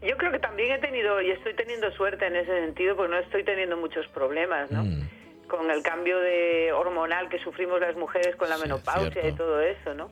Yo 0.00 0.16
creo 0.16 0.30
que 0.30 0.38
también 0.38 0.70
he 0.72 0.78
tenido 0.78 1.20
y 1.20 1.30
estoy 1.32 1.54
teniendo 1.56 1.90
suerte 1.92 2.24
en 2.26 2.36
ese 2.36 2.64
sentido 2.64 2.94
porque 2.96 3.12
no 3.12 3.18
estoy 3.18 3.44
teniendo 3.44 3.76
muchos 3.76 4.06
problemas, 4.14 4.70
¿no? 4.70 4.84
Mm. 4.84 5.08
Con 5.48 5.70
el 5.70 5.82
cambio 5.82 6.18
de 6.20 6.72
hormonal 6.72 7.28
que 7.28 7.38
sufrimos 7.38 7.80
las 7.80 7.96
mujeres 7.96 8.36
con 8.36 8.48
la 8.48 8.56
Sí, 8.56 8.62
menopausia 8.62 9.10
cierto. 9.10 9.28
y 9.28 9.32
todo 9.36 9.60
eso, 9.60 9.94
¿no? 9.94 10.10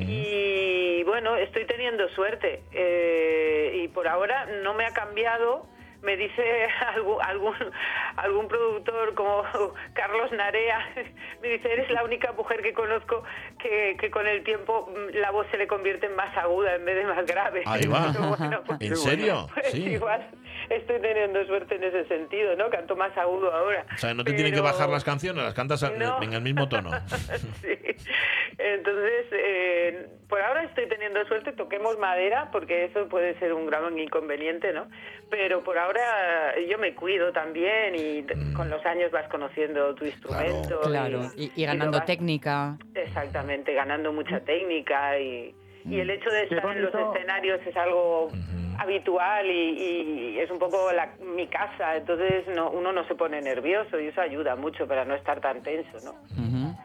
Y 0.00 1.02
bueno, 1.04 1.36
estoy 1.36 1.64
teniendo 1.66 2.08
suerte 2.10 2.62
eh, 2.72 3.72
y 3.82 3.88
por 3.88 4.08
ahora 4.08 4.46
no 4.62 4.74
me 4.74 4.84
ha 4.86 4.92
cambiado. 4.92 5.66
Me 6.02 6.16
dice 6.16 6.42
algún, 6.94 7.16
algún, 7.22 7.54
algún 8.16 8.48
productor 8.48 9.14
como 9.14 9.42
Carlos 9.94 10.30
Narea, 10.32 10.78
me 11.42 11.48
dice, 11.48 11.72
eres 11.72 11.90
la 11.90 12.04
única 12.04 12.32
mujer 12.32 12.62
que 12.62 12.72
conozco 12.72 13.24
que, 13.58 13.96
que 14.00 14.10
con 14.10 14.26
el 14.26 14.44
tiempo 14.44 14.88
mm, 14.90 15.16
la 15.16 15.30
voz 15.30 15.46
se 15.50 15.56
le 15.58 15.66
convierte 15.66 16.06
en 16.06 16.14
más 16.16 16.36
aguda 16.36 16.74
en 16.76 16.84
vez 16.84 16.96
de 16.96 17.04
más 17.04 17.26
grave. 17.26 17.62
Ahí 17.66 17.86
va. 17.86 18.12
Bueno, 18.38 18.62
pues- 18.64 18.80
¿En 18.80 18.96
serio? 18.96 19.48
pues 19.54 19.70
Sí. 19.72 19.84
igual 19.90 20.28
estoy 20.70 21.00
teniendo 21.00 21.44
suerte 21.46 21.74
en 21.76 21.84
ese 21.84 22.04
sentido, 22.06 22.54
¿no? 22.56 22.70
Canto 22.70 22.94
más 22.96 23.16
agudo 23.16 23.52
ahora. 23.52 23.84
O 23.94 23.98
sea, 23.98 24.14
no 24.14 24.22
te 24.24 24.32
tienen 24.34 24.52
que 24.54 24.60
bajar 24.60 24.88
las 24.88 25.02
canciones, 25.04 25.42
las 25.42 25.54
cantas 25.54 25.82
No. 25.98 26.22
en 26.22 26.32
el 26.32 26.42
mismo 26.42 26.68
tono. 26.68 26.90
sí. 27.60 27.76
Entonces, 28.58 29.26
eh, 29.32 29.77
por 30.28 30.40
ahora 30.40 30.62
estoy 30.64 30.86
teniendo 30.88 31.24
suerte, 31.26 31.52
toquemos 31.52 31.98
madera, 31.98 32.50
porque 32.52 32.84
eso 32.84 33.08
puede 33.08 33.38
ser 33.38 33.52
un 33.54 33.66
gran 33.66 33.98
inconveniente, 33.98 34.72
¿no? 34.72 34.88
Pero 35.30 35.64
por 35.64 35.78
ahora 35.78 36.54
yo 36.68 36.76
me 36.78 36.94
cuido 36.94 37.32
también 37.32 37.94
y 37.94 38.22
Mm. 38.22 38.52
con 38.54 38.68
los 38.68 38.84
años 38.84 39.10
vas 39.10 39.26
conociendo 39.28 39.94
tu 39.94 40.04
instrumento. 40.04 40.80
Claro, 40.82 41.22
y, 41.36 41.64
ganando 41.64 41.98
vas- 41.98 42.06
técnica. 42.06 42.76
Exactamente, 42.94 43.72
ganando 43.72 44.12
mucha 44.12 44.40
técnica 44.40 45.18
y, 45.18 45.54
y 45.90 46.00
el 46.00 46.10
hecho 46.10 46.30
de 46.30 46.42
estar 46.44 46.76
en 46.76 46.82
los 46.82 46.92
escenarios 47.16 47.60
es 47.66 47.76
algo 47.76 48.30
habitual 48.78 49.46
y, 49.46 49.50
y 50.34 50.38
es 50.38 50.50
un 50.50 50.58
poco 50.58 50.92
la- 50.92 51.10
mi 51.34 51.46
casa, 51.48 51.96
entonces 51.96 52.44
no, 52.54 52.70
uno 52.70 52.92
no 52.92 53.04
se 53.08 53.14
pone 53.14 53.40
nervioso 53.40 53.98
y 53.98 54.06
eso 54.08 54.20
ayuda 54.20 54.54
mucho 54.56 54.86
para 54.86 55.04
no 55.04 55.14
estar 55.14 55.40
tan 55.40 55.62
tenso, 55.62 55.98
¿no? 56.04 56.14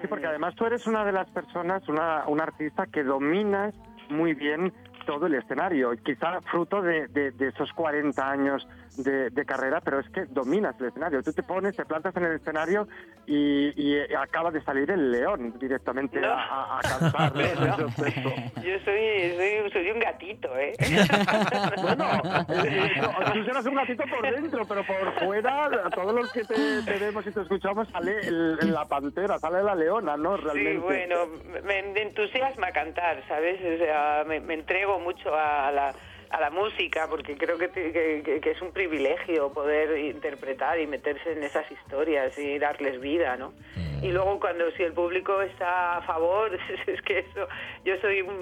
Sí, 0.01 0.07
porque 0.07 0.25
además 0.27 0.55
tú 0.55 0.65
eres 0.65 0.86
una 0.88 1.05
de 1.05 1.12
las 1.12 1.29
personas, 1.29 1.88
una, 1.88 2.24
una 2.27 2.43
artista 2.43 2.88
que 2.88 3.03
dominas 3.03 3.74
muy 4.10 4.33
bien 4.33 4.74
todo 5.05 5.27
el 5.27 5.36
escenario, 5.36 5.91
quizá 6.03 6.41
fruto 6.41 6.81
de, 6.81 7.07
de- 7.07 7.31
de 7.31 7.48
esos 7.50 7.72
40 7.74 8.29
años 8.29 8.67
de, 8.98 9.29
de 9.31 9.45
carrera, 9.45 9.81
pero 9.81 10.00
es 10.00 10.10
que 10.10 10.25
dominas 10.25 10.75
el 10.79 10.88
escenario. 10.88 11.24
Tú 11.24 11.33
te 11.33 11.41
pones, 11.43 11.75
te 11.75 11.86
plantas 11.86 12.15
en 12.15 12.25
el 12.25 12.33
escenario 12.36 12.88
y, 13.25 13.72
y 13.75 14.00
acaba 14.15 14.51
de 14.51 14.62
salir 14.63 14.89
el 14.91 15.12
león 15.12 15.53
directamente 15.60 16.19
No. 16.22 16.31
a, 16.31 16.79
a- 16.79 16.81
cantar. 16.81 17.33
Yo 18.63 18.79
soy, 18.86 19.33
soy, 19.36 19.72
soy 19.72 19.91
un 19.91 20.00
gatito, 20.00 20.50
¿eh? 20.57 20.74
Bueno, 21.81 22.05
eh, 22.50 22.91
no, 23.01 23.33
tú 23.33 23.43
serás 23.45 23.65
un 23.65 23.75
gatito 23.75 24.03
por 24.10 24.22
dentro, 24.22 24.65
pero 24.67 24.83
por 24.86 25.19
fuera, 25.25 25.69
todos 25.93 26.13
los 26.13 26.31
que 26.31 26.43
te, 26.43 26.81
te 26.83 26.98
vemos 27.00 27.25
y 27.27 27.31
te 27.31 27.41
escuchamos, 27.41 27.88
sale 27.89 28.19
el- 28.27 28.72
la 28.72 28.86
pantera, 28.86 29.39
sale 29.39 29.63
la 29.63 29.75
leona, 29.75 30.15
¿no? 30.17 30.38
Realmente. 30.38 30.72
Sí, 30.74 30.77
bueno, 30.77 31.15
me, 31.63 31.81
me 31.83 32.01
entusiasma 32.03 32.72
cantar, 32.72 33.24
¿sabes? 33.27 33.60
O 33.62 33.77
sea, 33.83 34.24
me, 34.27 34.39
me 34.39 34.53
entrego 34.55 34.92
mucho 35.00 35.33
a 35.35 35.71
la, 35.71 35.93
a 36.29 36.39
la 36.41 36.50
música 36.50 37.07
porque 37.09 37.38
creo 37.38 37.57
que, 37.57 37.69
que- 37.69 38.51
es 38.51 38.62
un 38.62 38.71
privilegio 38.71 39.51
poder 39.53 39.97
interpretar 40.00 40.79
y 40.79 40.88
meterse 40.88 41.31
en 41.33 41.43
esas 41.43 41.69
historias 41.71 42.38
y 42.38 42.57
darles 42.59 43.00
vida, 43.00 43.38
¿no? 43.38 43.53
Y 44.01 44.12
luego 44.12 44.38
cuando 44.39 44.69
si 44.71 44.83
el 44.83 44.91
público 44.93 45.41
está 45.41 45.97
a 45.97 46.01
favor, 46.01 46.51
es 46.88 47.01
que 47.03 47.19
eso, 47.19 47.47
yo 47.85 47.95
soy 48.01 48.21
un, 48.21 48.33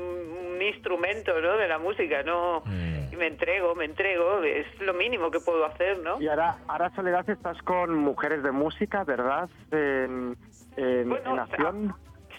un 0.56 0.62
instrumento, 0.62 1.40
¿no? 1.40 1.56
De 1.58 1.68
la 1.68 1.78
música, 1.78 2.24
¿no? 2.24 2.64
Y 3.12 3.16
me 3.16 3.28
entrego, 3.28 3.76
me 3.76 3.86
entrego, 3.86 4.42
es 4.42 4.66
lo 4.80 4.94
mínimo 4.94 5.30
que 5.30 5.40
puedo 5.40 5.66
hacer, 5.66 6.00
¿no? 6.00 6.20
Y 6.22 6.28
ahora, 6.30 6.58
ahora 6.68 6.90
Soledad, 6.96 7.30
estás 7.30 7.62
con 7.64 7.94
Mujeres 7.94 8.42
de 8.42 8.52
Música, 8.52 9.04
¿verdad? 9.04 9.50
En, 9.72 10.36
en, 10.78 11.10
Bueno, 11.10 11.34
en 11.34 11.40
acción. 11.40 11.96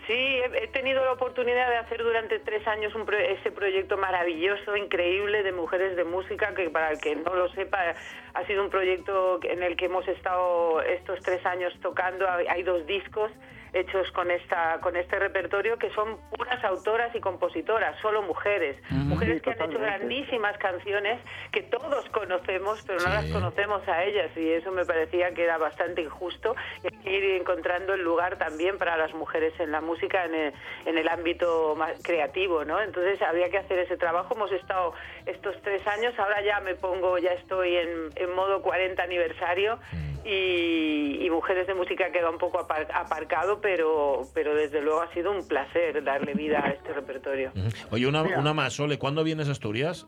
Sí, 0.06 0.12
he, 0.14 0.66
tenido 0.68 1.04
la 1.04 1.12
oportunidad 1.12 1.68
de 1.68 1.76
hacer 1.76 2.02
durante 2.02 2.40
tres 2.40 2.66
años 2.66 2.92
ese 3.28 3.52
proyecto 3.52 3.96
maravilloso, 3.96 4.76
increíble 4.76 5.44
de 5.44 5.52
mujeres 5.52 5.94
de 5.96 6.02
música, 6.04 6.54
que 6.54 6.70
para 6.70 6.90
el 6.90 7.00
que 7.00 7.14
no 7.14 7.34
lo 7.34 7.48
sepa, 7.50 7.94
ha 8.34 8.46
sido 8.46 8.64
un 8.64 8.70
proyecto 8.70 9.38
en 9.44 9.62
el 9.62 9.76
que 9.76 9.84
hemos 9.84 10.06
estado 10.08 10.82
estos 10.82 11.20
tres 11.22 11.44
años 11.46 11.72
tocando. 11.80 12.26
Hay 12.48 12.64
dos 12.64 12.84
discos 12.86 13.30
hechos 13.72 14.10
con 14.12 14.30
esta 14.30 14.78
con 14.80 14.96
este 14.96 15.18
repertorio 15.18 15.78
que 15.78 15.90
son 15.90 16.18
puras 16.36 16.62
autoras 16.64 17.14
y 17.14 17.20
compositoras, 17.20 17.98
solo 18.00 18.22
mujeres, 18.22 18.76
mujeres 18.90 19.36
Sí, 19.36 19.40
que 19.42 19.50
han 19.50 19.70
hecho 19.70 19.78
grandísimas 19.80 20.58
canciones 20.58 21.18
que 21.52 21.62
todos 21.62 22.08
conocemos, 22.10 22.82
pero 22.86 22.98
no 23.00 23.06
Sí. 23.06 23.12
las 23.12 23.26
conocemos 23.32 23.86
a 23.88 24.04
ellas 24.04 24.30
y 24.36 24.50
eso 24.50 24.70
me 24.72 24.84
parecía 24.84 25.32
que 25.32 25.44
era 25.44 25.56
bastante 25.58 26.02
injusto 26.02 26.54
y 26.82 26.86
hay 26.94 27.02
que 27.02 27.10
ir 27.12 27.24
encontrando 27.40 27.94
el 27.94 28.02
lugar 28.02 28.36
también 28.36 28.78
para 28.78 28.96
las 28.96 29.14
mujeres 29.14 29.52
en 29.58 29.72
la 29.72 29.80
música 29.80 30.24
en 30.24 30.34
el, 30.34 30.52
en 30.86 30.98
el 30.98 31.08
ámbito 31.08 31.74
más 31.76 31.92
creativo, 32.02 32.64
¿no? 32.64 32.80
Entonces 32.80 33.20
había 33.22 33.48
que 33.50 33.58
hacer 33.58 33.78
ese 33.78 33.96
trabajo. 33.96 34.34
Hemos 34.34 34.52
estado 34.52 34.92
estos 35.26 35.56
tres 35.62 35.86
años, 35.86 36.12
ahora 36.18 36.42
ya 36.42 36.60
me 36.60 36.74
pongo, 36.74 37.16
ya 37.18 37.32
estoy 37.32 37.76
en, 37.76 38.10
en 38.16 38.34
modo 38.34 38.60
40 38.62 39.02
aniversario 39.02 39.78
y, 40.24 41.18
y 41.24 41.30
Mujeres 41.30 41.66
de 41.66 41.74
Música 41.74 42.10
queda 42.12 42.30
un 42.30 42.38
poco 42.38 42.58
apar- 42.60 42.86
aparcado, 42.94 43.60
pero, 43.62 44.22
pero 44.34 44.54
desde 44.54 44.80
luego 44.82 45.00
ha 45.02 45.12
sido 45.14 45.30
un 45.30 45.46
placer 45.46 46.02
darle 46.04 46.34
vida 46.34 46.60
a 46.64 46.70
este 46.70 46.92
repertorio. 46.92 47.52
Oye, 47.90 48.06
una, 48.06 48.22
una 48.22 48.52
más, 48.52 48.74
Sole, 48.74 48.98
¿cuándo 48.98 49.24
vienes 49.24 49.48
a 49.48 49.52
Asturias? 49.52 50.06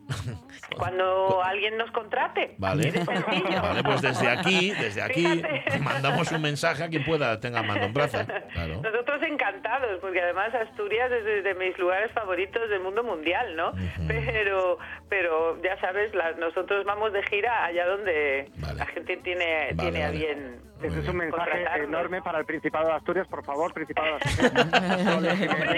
Cuando 0.77 1.43
alguien 1.45 1.77
nos 1.79 1.91
contrate. 1.93 2.55
Vale. 2.59 2.93
Vale, 3.63 3.83
pues 3.83 4.03
desde 4.03 4.29
aquí, 4.29 4.71
desde 4.73 5.03
aquí, 5.03 5.25
Fíjate. 5.27 5.79
mandamos 5.81 6.31
un 6.33 6.43
mensaje 6.43 6.83
a 6.85 6.89
quien 6.89 7.05
pueda 7.05 7.41
tenga 7.41 7.63
mando 7.63 7.87
en 7.87 7.93
plaza. 7.93 8.27
Claro. 8.53 8.81
Nosotros 8.83 9.23
encantados, 9.23 10.01
porque 10.01 10.21
además 10.21 10.55
Asturias 10.55 11.11
es 11.13 11.45
de, 11.45 11.55
mis 11.55 11.79
lugares 11.79 12.11
favoritos 12.13 12.69
del 12.69 12.81
mundo 12.81 13.03
mundial, 13.05 13.55
¿no? 13.57 13.73
Pero, 14.09 14.79
pero 15.09 15.63
ya 15.63 15.79
sabes, 15.81 16.13
la- 16.15 16.33
nosotros 16.33 16.85
vamos 16.85 17.13
de 17.13 17.23
gira 17.25 17.65
allá 17.65 17.87
donde 17.87 18.51
Vale. 18.57 18.79
la 18.79 18.87
gente 18.87 19.17
tiene, 19.19 19.69
Vale, 19.75 19.91
tiene 19.91 20.05
a 20.05 20.11
bien. 20.11 20.61
Ese 20.85 21.01
es 21.01 21.09
un 21.09 21.17
mensaje 21.17 21.65
enorme 21.83 22.21
para 22.23 22.39
el 22.39 22.45
Principado 22.45 22.89
de 22.89 22.93
Asturias, 22.95 23.27
por 23.29 23.43
favor, 23.45 23.73
Principado 23.73 24.07
de 24.07 24.15
Asturias. 24.25 25.15
Hombre, 25.15 25.31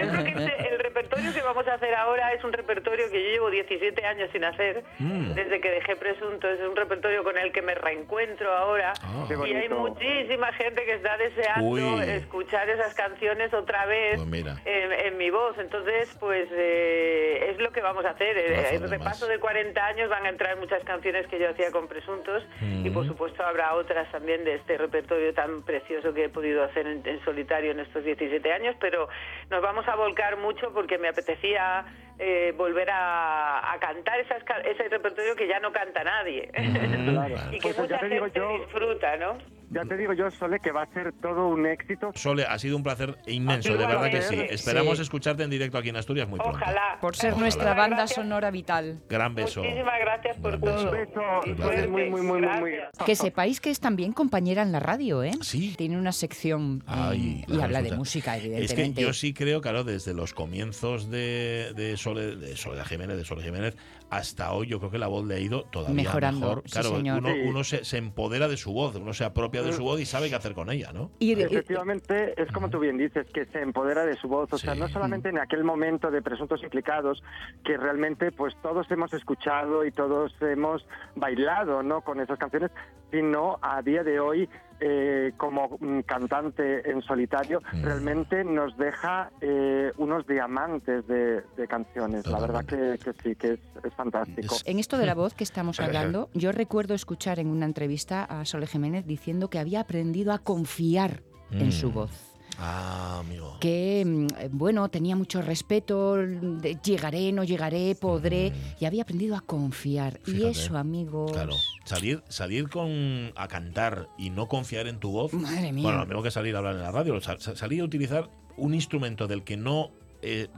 yo 0.03 0.11
creo 0.11 0.25
que 0.25 0.31
este- 0.31 0.69
el 0.69 0.79
repertorio 0.81 1.33
que 1.33 1.36
vamos 1.47 1.67
a 1.69 1.75
hacer 1.75 1.95
ahora 1.95 2.33
es 2.35 2.45
un 2.45 2.53
repertorio 2.53 3.11
que 3.11 3.23
yo 3.23 3.31
llevo 3.31 3.51
17 3.51 4.05
años 4.05 4.29
sin 4.33 4.45
hacer, 4.45 4.85
Mm. 4.99 5.33
desde 5.35 5.61
que 5.61 5.71
dejé 5.71 5.97
Presunto. 5.97 6.49
Es 6.49 6.61
un 6.61 6.77
repertorio 6.77 7.25
con 7.25 7.39
el 7.39 7.53
que 7.53 7.63
me 7.63 7.75
reencuentro 7.75 8.53
ahora. 8.53 8.93
Ah. 9.03 9.25
Qué 9.29 9.35
y 9.49 9.55
hay 9.55 9.69
muchísima 9.69 10.53
gente 10.53 10.85
que 10.85 10.95
está 10.95 11.17
deseando 11.17 11.67
Uy. 11.71 12.03
escuchar 12.11 12.69
esas 12.69 12.95
canciones 12.95 13.53
otra 13.55 13.87
vez 13.87 14.17
Pues 14.17 14.29
mira. 14.29 14.57
en, 14.65 14.93
en 14.93 15.17
mi 15.19 15.31
voz. 15.31 15.57
Entonces, 15.59 16.15
pues 16.21 16.49
eh, 16.53 17.51
es 17.51 17.59
lo 17.59 17.71
que 17.73 17.81
vamos 17.81 18.05
a 18.05 18.11
hacer. 18.11 18.37
El 18.37 18.89
repaso 18.91 19.27
de 19.27 19.39
40 19.39 19.85
años 19.87 20.09
van 20.11 20.27
a 20.27 20.29
entrar 20.29 20.57
muchas 20.59 20.83
canciones 20.85 21.27
que 21.29 21.39
yo 21.39 21.49
hacía 21.51 21.71
con 21.71 21.89
Presuntos 21.89 22.45
y 22.61 22.91
por 22.91 23.07
supuesto 23.07 23.43
habrá 23.45 23.75
otras 23.75 24.11
también 24.13 24.45
de 24.45 24.55
este 24.55 24.77
repertorio 24.77 25.33
tan 25.35 25.63
precioso 25.63 26.13
que 26.13 26.25
he 26.25 26.29
podido 26.29 26.63
hacer 26.65 26.87
en, 26.87 27.03
en 27.07 27.25
solitario 27.25 27.71
en 27.73 27.81
estos 27.81 28.05
17 28.05 28.53
años, 28.53 28.77
pero 28.81 29.09
nos 29.51 29.63
vamos 29.63 29.87
a 29.89 29.95
volcar 29.97 30.37
mucho 30.37 30.73
porque 30.73 30.99
me 30.99 31.09
apetecía 31.37 31.85
eh, 32.19 32.55
volver 32.57 32.89
a, 32.91 33.73
a 33.73 33.79
cantar 33.79 34.19
esas, 34.21 34.43
ca- 34.45 34.61
ese 34.61 34.89
repertorio 34.89 35.37
que 35.37 35.47
ya 35.47 35.61
no 35.61 35.71
canta 35.73 36.03
nadie 36.03 36.49
Claro. 37.11 37.35
y 37.53 37.59
que 37.59 37.61
Pues 37.61 37.79
mucha 37.79 37.95
ya 37.97 38.01
te 38.01 38.09
digo 38.09 38.25
gente 38.25 38.39
yo- 38.39 38.59
disfruta, 38.59 39.17
¿no? 39.17 39.39
Ya 39.71 39.83
te 39.83 39.97
digo 39.97 40.13
yo, 40.13 40.31
Sole, 40.31 40.61
que 40.61 40.71
va 40.71 40.83
a 40.83 40.87
ser 40.93 41.13
todo 41.21 41.49
un 41.49 41.67
éxito. 41.67 42.11
Sole, 42.15 42.45
ha 42.45 42.59
sido 42.59 42.77
un 42.77 42.83
placer 42.83 43.17
inmenso, 43.27 43.73
de 43.77 43.87
verdad 43.87 44.11
que 44.11 44.23
sí. 44.23 44.37
Esperamos 44.51 44.97
Sí. 44.97 45.03
escucharte 45.03 45.43
en 45.43 45.51
directo 45.51 45.77
aquí 45.79 45.89
en 45.89 45.97
Asturias 45.97 46.29
muy 46.29 46.39
pronto. 46.39 46.57
Ojalá. 46.57 46.99
Por 47.01 47.17
ser 47.17 47.31
Ojalá. 47.33 47.41
nuestra 47.43 47.75
banda 47.75 47.97
Gracias. 47.97 48.15
sonora 48.17 48.51
vital. 48.51 49.01
Gran 49.09 49.35
beso. 49.35 49.63
Muchísimas 49.63 49.99
gracias 50.01 50.37
por 50.39 50.61
todo. 50.61 50.85
Un 50.85 50.91
beso, 50.93 51.91
muy, 51.91 52.11
muy, 52.11 52.21
muy, 52.23 52.41
muy. 52.43 52.73
Que 53.05 53.15
sepáis 53.17 53.61
que 53.61 53.71
es 53.71 53.81
también 53.81 54.13
compañera 54.13 54.63
en 54.63 54.73
la 54.73 54.81
radio, 54.81 55.23
¿eh? 55.25 55.33
Sí. 55.43 55.75
Tiene 55.77 55.99
una 55.99 56.13
sección 56.13 56.83
Ay, 56.87 57.45
y 57.47 57.53
la 57.53 57.65
habla 57.65 57.83
de 57.83 57.93
música, 57.97 58.37
Es 58.37 58.43
que 58.43 58.49
evidentemente. 58.57 59.03
yo 59.03 59.13
sí 59.13 59.35
creo, 59.35 59.61
claro, 59.61 59.83
desde 59.85 60.15
los 60.15 60.33
comienzos 60.33 61.11
de, 61.11 61.73
de, 61.75 61.97
Sole, 61.97 62.37
de 62.37 62.57
Soledad 62.57 62.87
Jiménez, 62.87 63.17
de 63.17 63.25
Sole 63.25 63.43
Jiménez, 63.43 63.77
hasta 64.11 64.53
hoy 64.53 64.67
yo 64.69 64.79
creo 64.79 64.91
que 64.91 64.99
la 64.99 65.07
voz 65.09 65.27
le 65.27 65.35
ha 65.35 65.41
ido 65.41 65.65
todavía 65.65 65.95
Mejorando, 66.05 66.47
mejor. 66.49 66.63
sí, 66.67 66.73
Claro, 66.73 66.97
señor. 66.97 67.19
uno, 67.19 67.29
Sí. 67.35 67.41
uno 67.45 67.65
se, 67.65 67.85
se 67.85 67.99
empodera 67.99 68.49
de 68.49 68.57
su 68.57 68.73
voz, 68.73 68.95
uno 68.97 69.13
se 69.13 69.25
apropia 69.25 69.63
de 69.63 69.73
su 69.73 69.83
voz 69.83 70.01
y 70.01 70.07
sabe 70.07 70.29
qué 70.29 70.35
hacer 70.37 70.55
con 70.55 70.71
ella, 70.71 70.93
¿no? 70.93 71.11
Y- 71.19 71.33
Efectivamente, 71.41 72.41
es 72.41 72.51
como 72.53 72.71
tú 72.71 72.79
bien 72.79 72.97
dices, 72.99 73.27
que 73.33 73.47
se 73.47 73.61
empodera 73.61 74.05
de 74.07 74.15
su 74.17 74.29
voz. 74.29 74.53
O 74.53 74.59
sea, 74.59 74.75
no 74.75 74.89
solamente 74.89 75.29
en 75.29 75.39
aquel 75.39 75.65
momento 75.65 76.11
de 76.11 76.23
presuntos 76.23 76.63
implicados, 76.63 77.23
que 77.65 77.77
realmente 77.77 78.31
pues 78.33 78.55
todos 78.63 78.91
hemos 78.91 79.13
escuchado 79.13 79.85
y 79.85 79.91
todos 79.93 80.33
hemos 80.41 80.87
bailado 81.17 81.83
¿no? 81.83 82.01
con 82.03 82.21
esas 82.21 82.39
canciones, 82.39 82.71
sino 83.11 83.59
a 83.63 83.83
día 83.83 84.03
de 84.03 84.19
hoy, 84.21 84.49
eh, 84.81 85.33
como 85.39 85.79
mm, 85.81 86.01
cantante 86.01 86.91
en 86.91 87.01
solitario, 87.03 87.63
Mm. 87.73 87.83
realmente 87.83 88.45
nos 88.45 88.77
deja 88.77 89.31
eh, 89.41 89.91
unos 89.97 90.27
diamantes 90.27 91.07
de, 91.07 91.41
de 91.57 91.67
canciones. 91.67 92.27
La 92.27 92.39
verdad 92.41 92.65
que, 92.67 92.99
que 93.03 93.13
sí, 93.23 93.35
que 93.37 93.53
es, 93.55 93.61
es 93.83 93.95
fantástico. 93.95 94.55
En 94.67 94.79
esto 94.79 94.99
de 94.99 95.07
la 95.07 95.15
voz 95.15 95.33
que 95.35 95.45
estamos 95.45 95.81
hablando, 95.81 96.29
yo 96.35 96.53
recuerdo 96.53 96.93
escuchar 96.95 97.39
en 97.39 97.49
una 97.49 97.65
entrevista 97.65 98.25
a 98.25 98.45
Sole 98.45 98.67
Jiménez 98.67 99.07
diciendo 99.07 99.49
que 99.49 99.59
había 99.59 99.81
aprendido 99.81 100.33
a 100.33 100.39
confiar 100.41 101.23
en 101.51 101.69
Mm. 101.69 101.73
su 101.73 101.91
voz. 101.93 102.36
Ah, 102.59 103.19
amigo. 103.21 103.57
Que, 103.61 104.03
mm, 104.07 104.27
eh, 104.39 104.49
bueno, 104.51 104.89
tenía 104.89 105.15
mucho 105.17 105.43
respeto, 105.43 106.17
de 106.17 106.79
llegaré, 106.83 107.33
no 107.33 107.45
llegaré, 107.45 107.95
podré, 108.01 108.53
y 108.81 108.85
había 108.87 109.03
aprendido 109.03 109.37
a 109.37 109.41
confiar. 109.41 110.21
Y 110.27 110.45
eso, 110.45 110.77
amigos. 110.79 111.33
Claro, 111.33 111.55
salir, 111.85 112.23
salir 112.29 112.69
con 112.69 113.33
a 113.37 113.49
cantar 113.49 114.09
y 114.19 114.31
no 114.31 114.47
confiar 114.49 114.87
en 114.87 114.99
tu 114.99 115.11
voz. 115.13 115.33
Madre 115.35 115.73
mía. 115.73 115.83
Bueno, 115.85 115.99
lo 116.01 116.07
mismo 116.07 116.23
que 116.23 116.31
salir 116.31 116.55
a 116.55 116.59
hablar 116.59 116.75
en 116.77 116.83
la 116.83 116.91
radio, 116.93 117.21
sa- 117.21 117.39
sa- 117.39 117.57
salir 117.57 117.81
a 117.83 117.85
utilizar 117.85 118.31
un 118.57 118.73
instrumento 118.75 119.27
del 119.27 119.43
que 119.45 119.57
no 119.57 119.91
eh, 120.23 120.49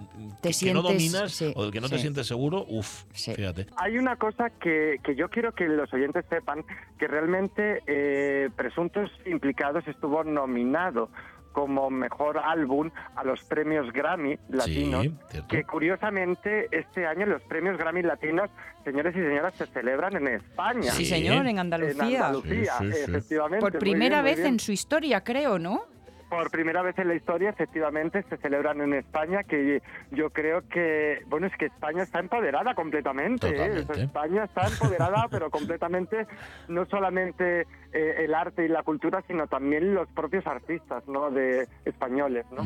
Te 0.41 0.51
que 0.53 0.73
no 0.73 0.83
sientes- 0.83 0.83
dominas 1.13 1.33
sí, 1.33 1.53
o 1.55 1.65
del 1.65 1.73
que 1.73 1.81
no 1.81 1.89
te 1.89 1.99
sientes 1.99 2.27
seguro, 2.29 2.65
uff, 2.69 3.03
Sí. 3.13 3.35
fíjate. 3.35 3.67
Hay 3.77 3.99
una 3.99 4.15
cosa 4.17 4.51
que, 4.51 4.99
que 5.03 5.17
yo 5.17 5.29
quiero 5.29 5.53
que 5.53 5.67
los 5.67 5.93
oyentes 5.93 6.25
sepan, 6.31 6.65
que 6.97 7.09
realmente 7.09 7.83
eh, 7.89 8.49
Presuntos 8.57 9.11
Implicados 9.27 9.87
estuvo 9.89 10.23
nominado 10.23 11.11
como 11.53 11.91
mejor 11.91 12.39
álbum 12.39 12.91
a 13.17 13.25
los 13.25 13.43
premios 13.45 13.93
Grammy 13.93 14.39
latinos, 14.49 15.03
Sí, 15.03 15.15
que 15.49 15.65
curiosamente 15.65 16.69
este 16.71 17.07
año 17.07 17.27
los 17.27 17.43
premios 17.43 17.77
Grammy 17.79 18.03
latinos, 18.03 18.51
señores 18.85 19.15
y 19.17 19.21
señoras, 19.21 19.55
se 19.55 19.67
celebran 19.67 20.17
en 20.17 20.29
España. 20.29 20.93
Sí, 20.93 21.05
Sí. 21.05 21.07
señor, 21.07 21.43
en 21.47 21.49
En 21.49 21.59
Andalucía. 21.59 22.27
Andalucía, 22.29 22.73
Sí, 22.79 22.85
sí, 22.87 22.93
sí. 22.93 23.11
efectivamente. 23.11 23.61
Por 23.61 23.79
primera 23.79 24.23
bien, 24.23 24.37
vez 24.37 24.45
en 24.47 24.61
su 24.61 24.73
historia, 24.73 25.23
creo, 25.25 25.59
¿no? 25.59 25.83
Por 26.29 26.51
primera 26.51 26.83
vez 26.83 26.99
en 26.99 27.09
la 27.09 27.15
historia, 27.15 27.51
efectivamente, 27.51 28.23
se 28.29 28.37
celebran 28.37 28.81
en 28.81 28.93
España, 28.95 29.45
que 29.45 29.81
yo 30.11 30.31
creo 30.31 30.69
que, 30.69 31.21
bueno, 31.27 31.47
es 31.47 31.57
que 31.57 31.67
España 31.67 32.03
está 32.03 32.21
empoderada 32.21 32.75
completamente. 32.75 33.49
¿eh? 33.49 33.85
España 33.97 34.45
está 34.45 34.67
empoderada, 34.69 35.27
pero 35.31 35.51
completamente, 35.51 36.27
no 36.69 36.85
solamente 36.87 37.63
eh, 37.93 38.15
el 38.19 38.35
arte 38.35 38.65
y 38.65 38.69
la 38.69 38.83
cultura, 38.83 39.23
sino 39.27 39.47
también 39.47 39.95
los 39.95 40.09
propios 40.11 40.47
artistas, 40.47 41.03
¿no? 41.09 41.31
De 41.31 41.67
españoles, 41.85 42.45
¿no? 42.51 42.63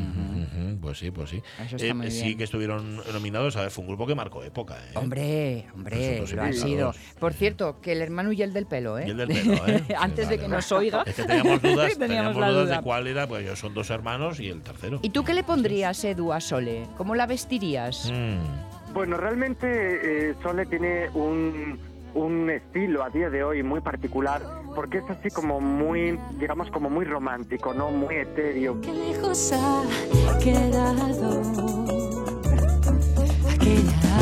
Pues 0.81 0.99
sí, 0.99 1.11
pues 1.13 1.31
sí. 1.31 1.43
Eso 1.65 1.77
está 1.77 1.95
muy 1.95 2.11
sí 2.11 2.37
que 2.37 2.45
estuvieron 2.45 2.97
nominados, 3.13 3.57
a 3.57 3.63
ver, 3.63 3.71
fue 3.71 3.83
un 3.83 3.89
grupo 3.89 4.07
que 4.07 4.17
marcó 4.17 4.43
época, 4.43 4.77
¿eh? 4.79 4.91
Hombre, 4.97 5.67
hombre, 5.75 6.25
lo 6.35 6.43
han 6.43 6.53
sido. 6.53 6.93
Por 7.21 7.33
cierto, 7.33 7.81
que 7.81 7.93
el 7.93 8.03
hermano 8.03 8.33
y 8.33 8.43
el 8.43 8.53
del 8.53 8.67
pelo, 8.67 8.99
¿eh? 8.99 9.05
Y 9.07 9.11
el 9.11 9.17
del 9.17 9.29
pelo, 9.29 9.67
¿eh? 9.69 9.83
Sí, 9.87 9.95
Antes 9.97 10.29
de 10.29 10.37
que 10.37 10.43
vale. 10.43 10.57
nos 10.57 10.73
oiga. 10.73 11.05
Es 11.07 11.15
que 11.15 11.25
teníamos 11.25 11.63
dudas, 11.63 11.77
Teníamos 11.99 11.99
teníamos 11.99 12.37
la 12.37 12.49
dudas 12.49 12.65
duda. 12.67 12.77
de 12.79 12.83
cuál 12.83 13.07
era, 13.07 13.27
pues 13.27 13.45
ellos 13.53 13.61
son 13.61 13.75
dos 13.75 13.91
hermanos 13.91 14.41
y 14.41 14.49
el 14.49 14.63
tercero. 14.63 14.99
¿Y 15.03 15.11
tú 15.11 15.25
qué 15.25 15.35
le 15.35 15.43
pondrías, 15.45 16.03
Edu, 16.05 16.33
a 16.33 16.41
Sole? 16.41 16.87
¿Cómo 16.97 17.15
la 17.15 17.27
vestirías? 17.27 18.11
Mm, 18.11 18.93
Bueno, 18.95 19.17
realmente 19.19 20.31
eh, 20.31 20.35
Sole 20.43 20.65
tiene 20.67 21.09
un, 21.15 21.79
un 22.15 22.51
estilo 22.51 23.03
a 23.05 23.11
día 23.11 23.29
de 23.31 23.45
hoy 23.45 23.63
muy 23.63 23.81
particular, 23.81 24.41
porque 24.75 24.99
es 24.99 25.05
así 25.11 25.31
como 25.31 25.61
muy, 25.61 26.19
digamos, 26.39 26.71
como 26.71 26.89
muy 26.91 27.05
romántico, 27.05 27.73
¿no? 27.75 27.91
Muy 27.91 28.15
etéreo. 28.17 28.81
Qué 28.81 28.93
lejos 28.93 29.53
ha 29.53 29.83
quedado 30.39 31.43
aquella 33.55 34.22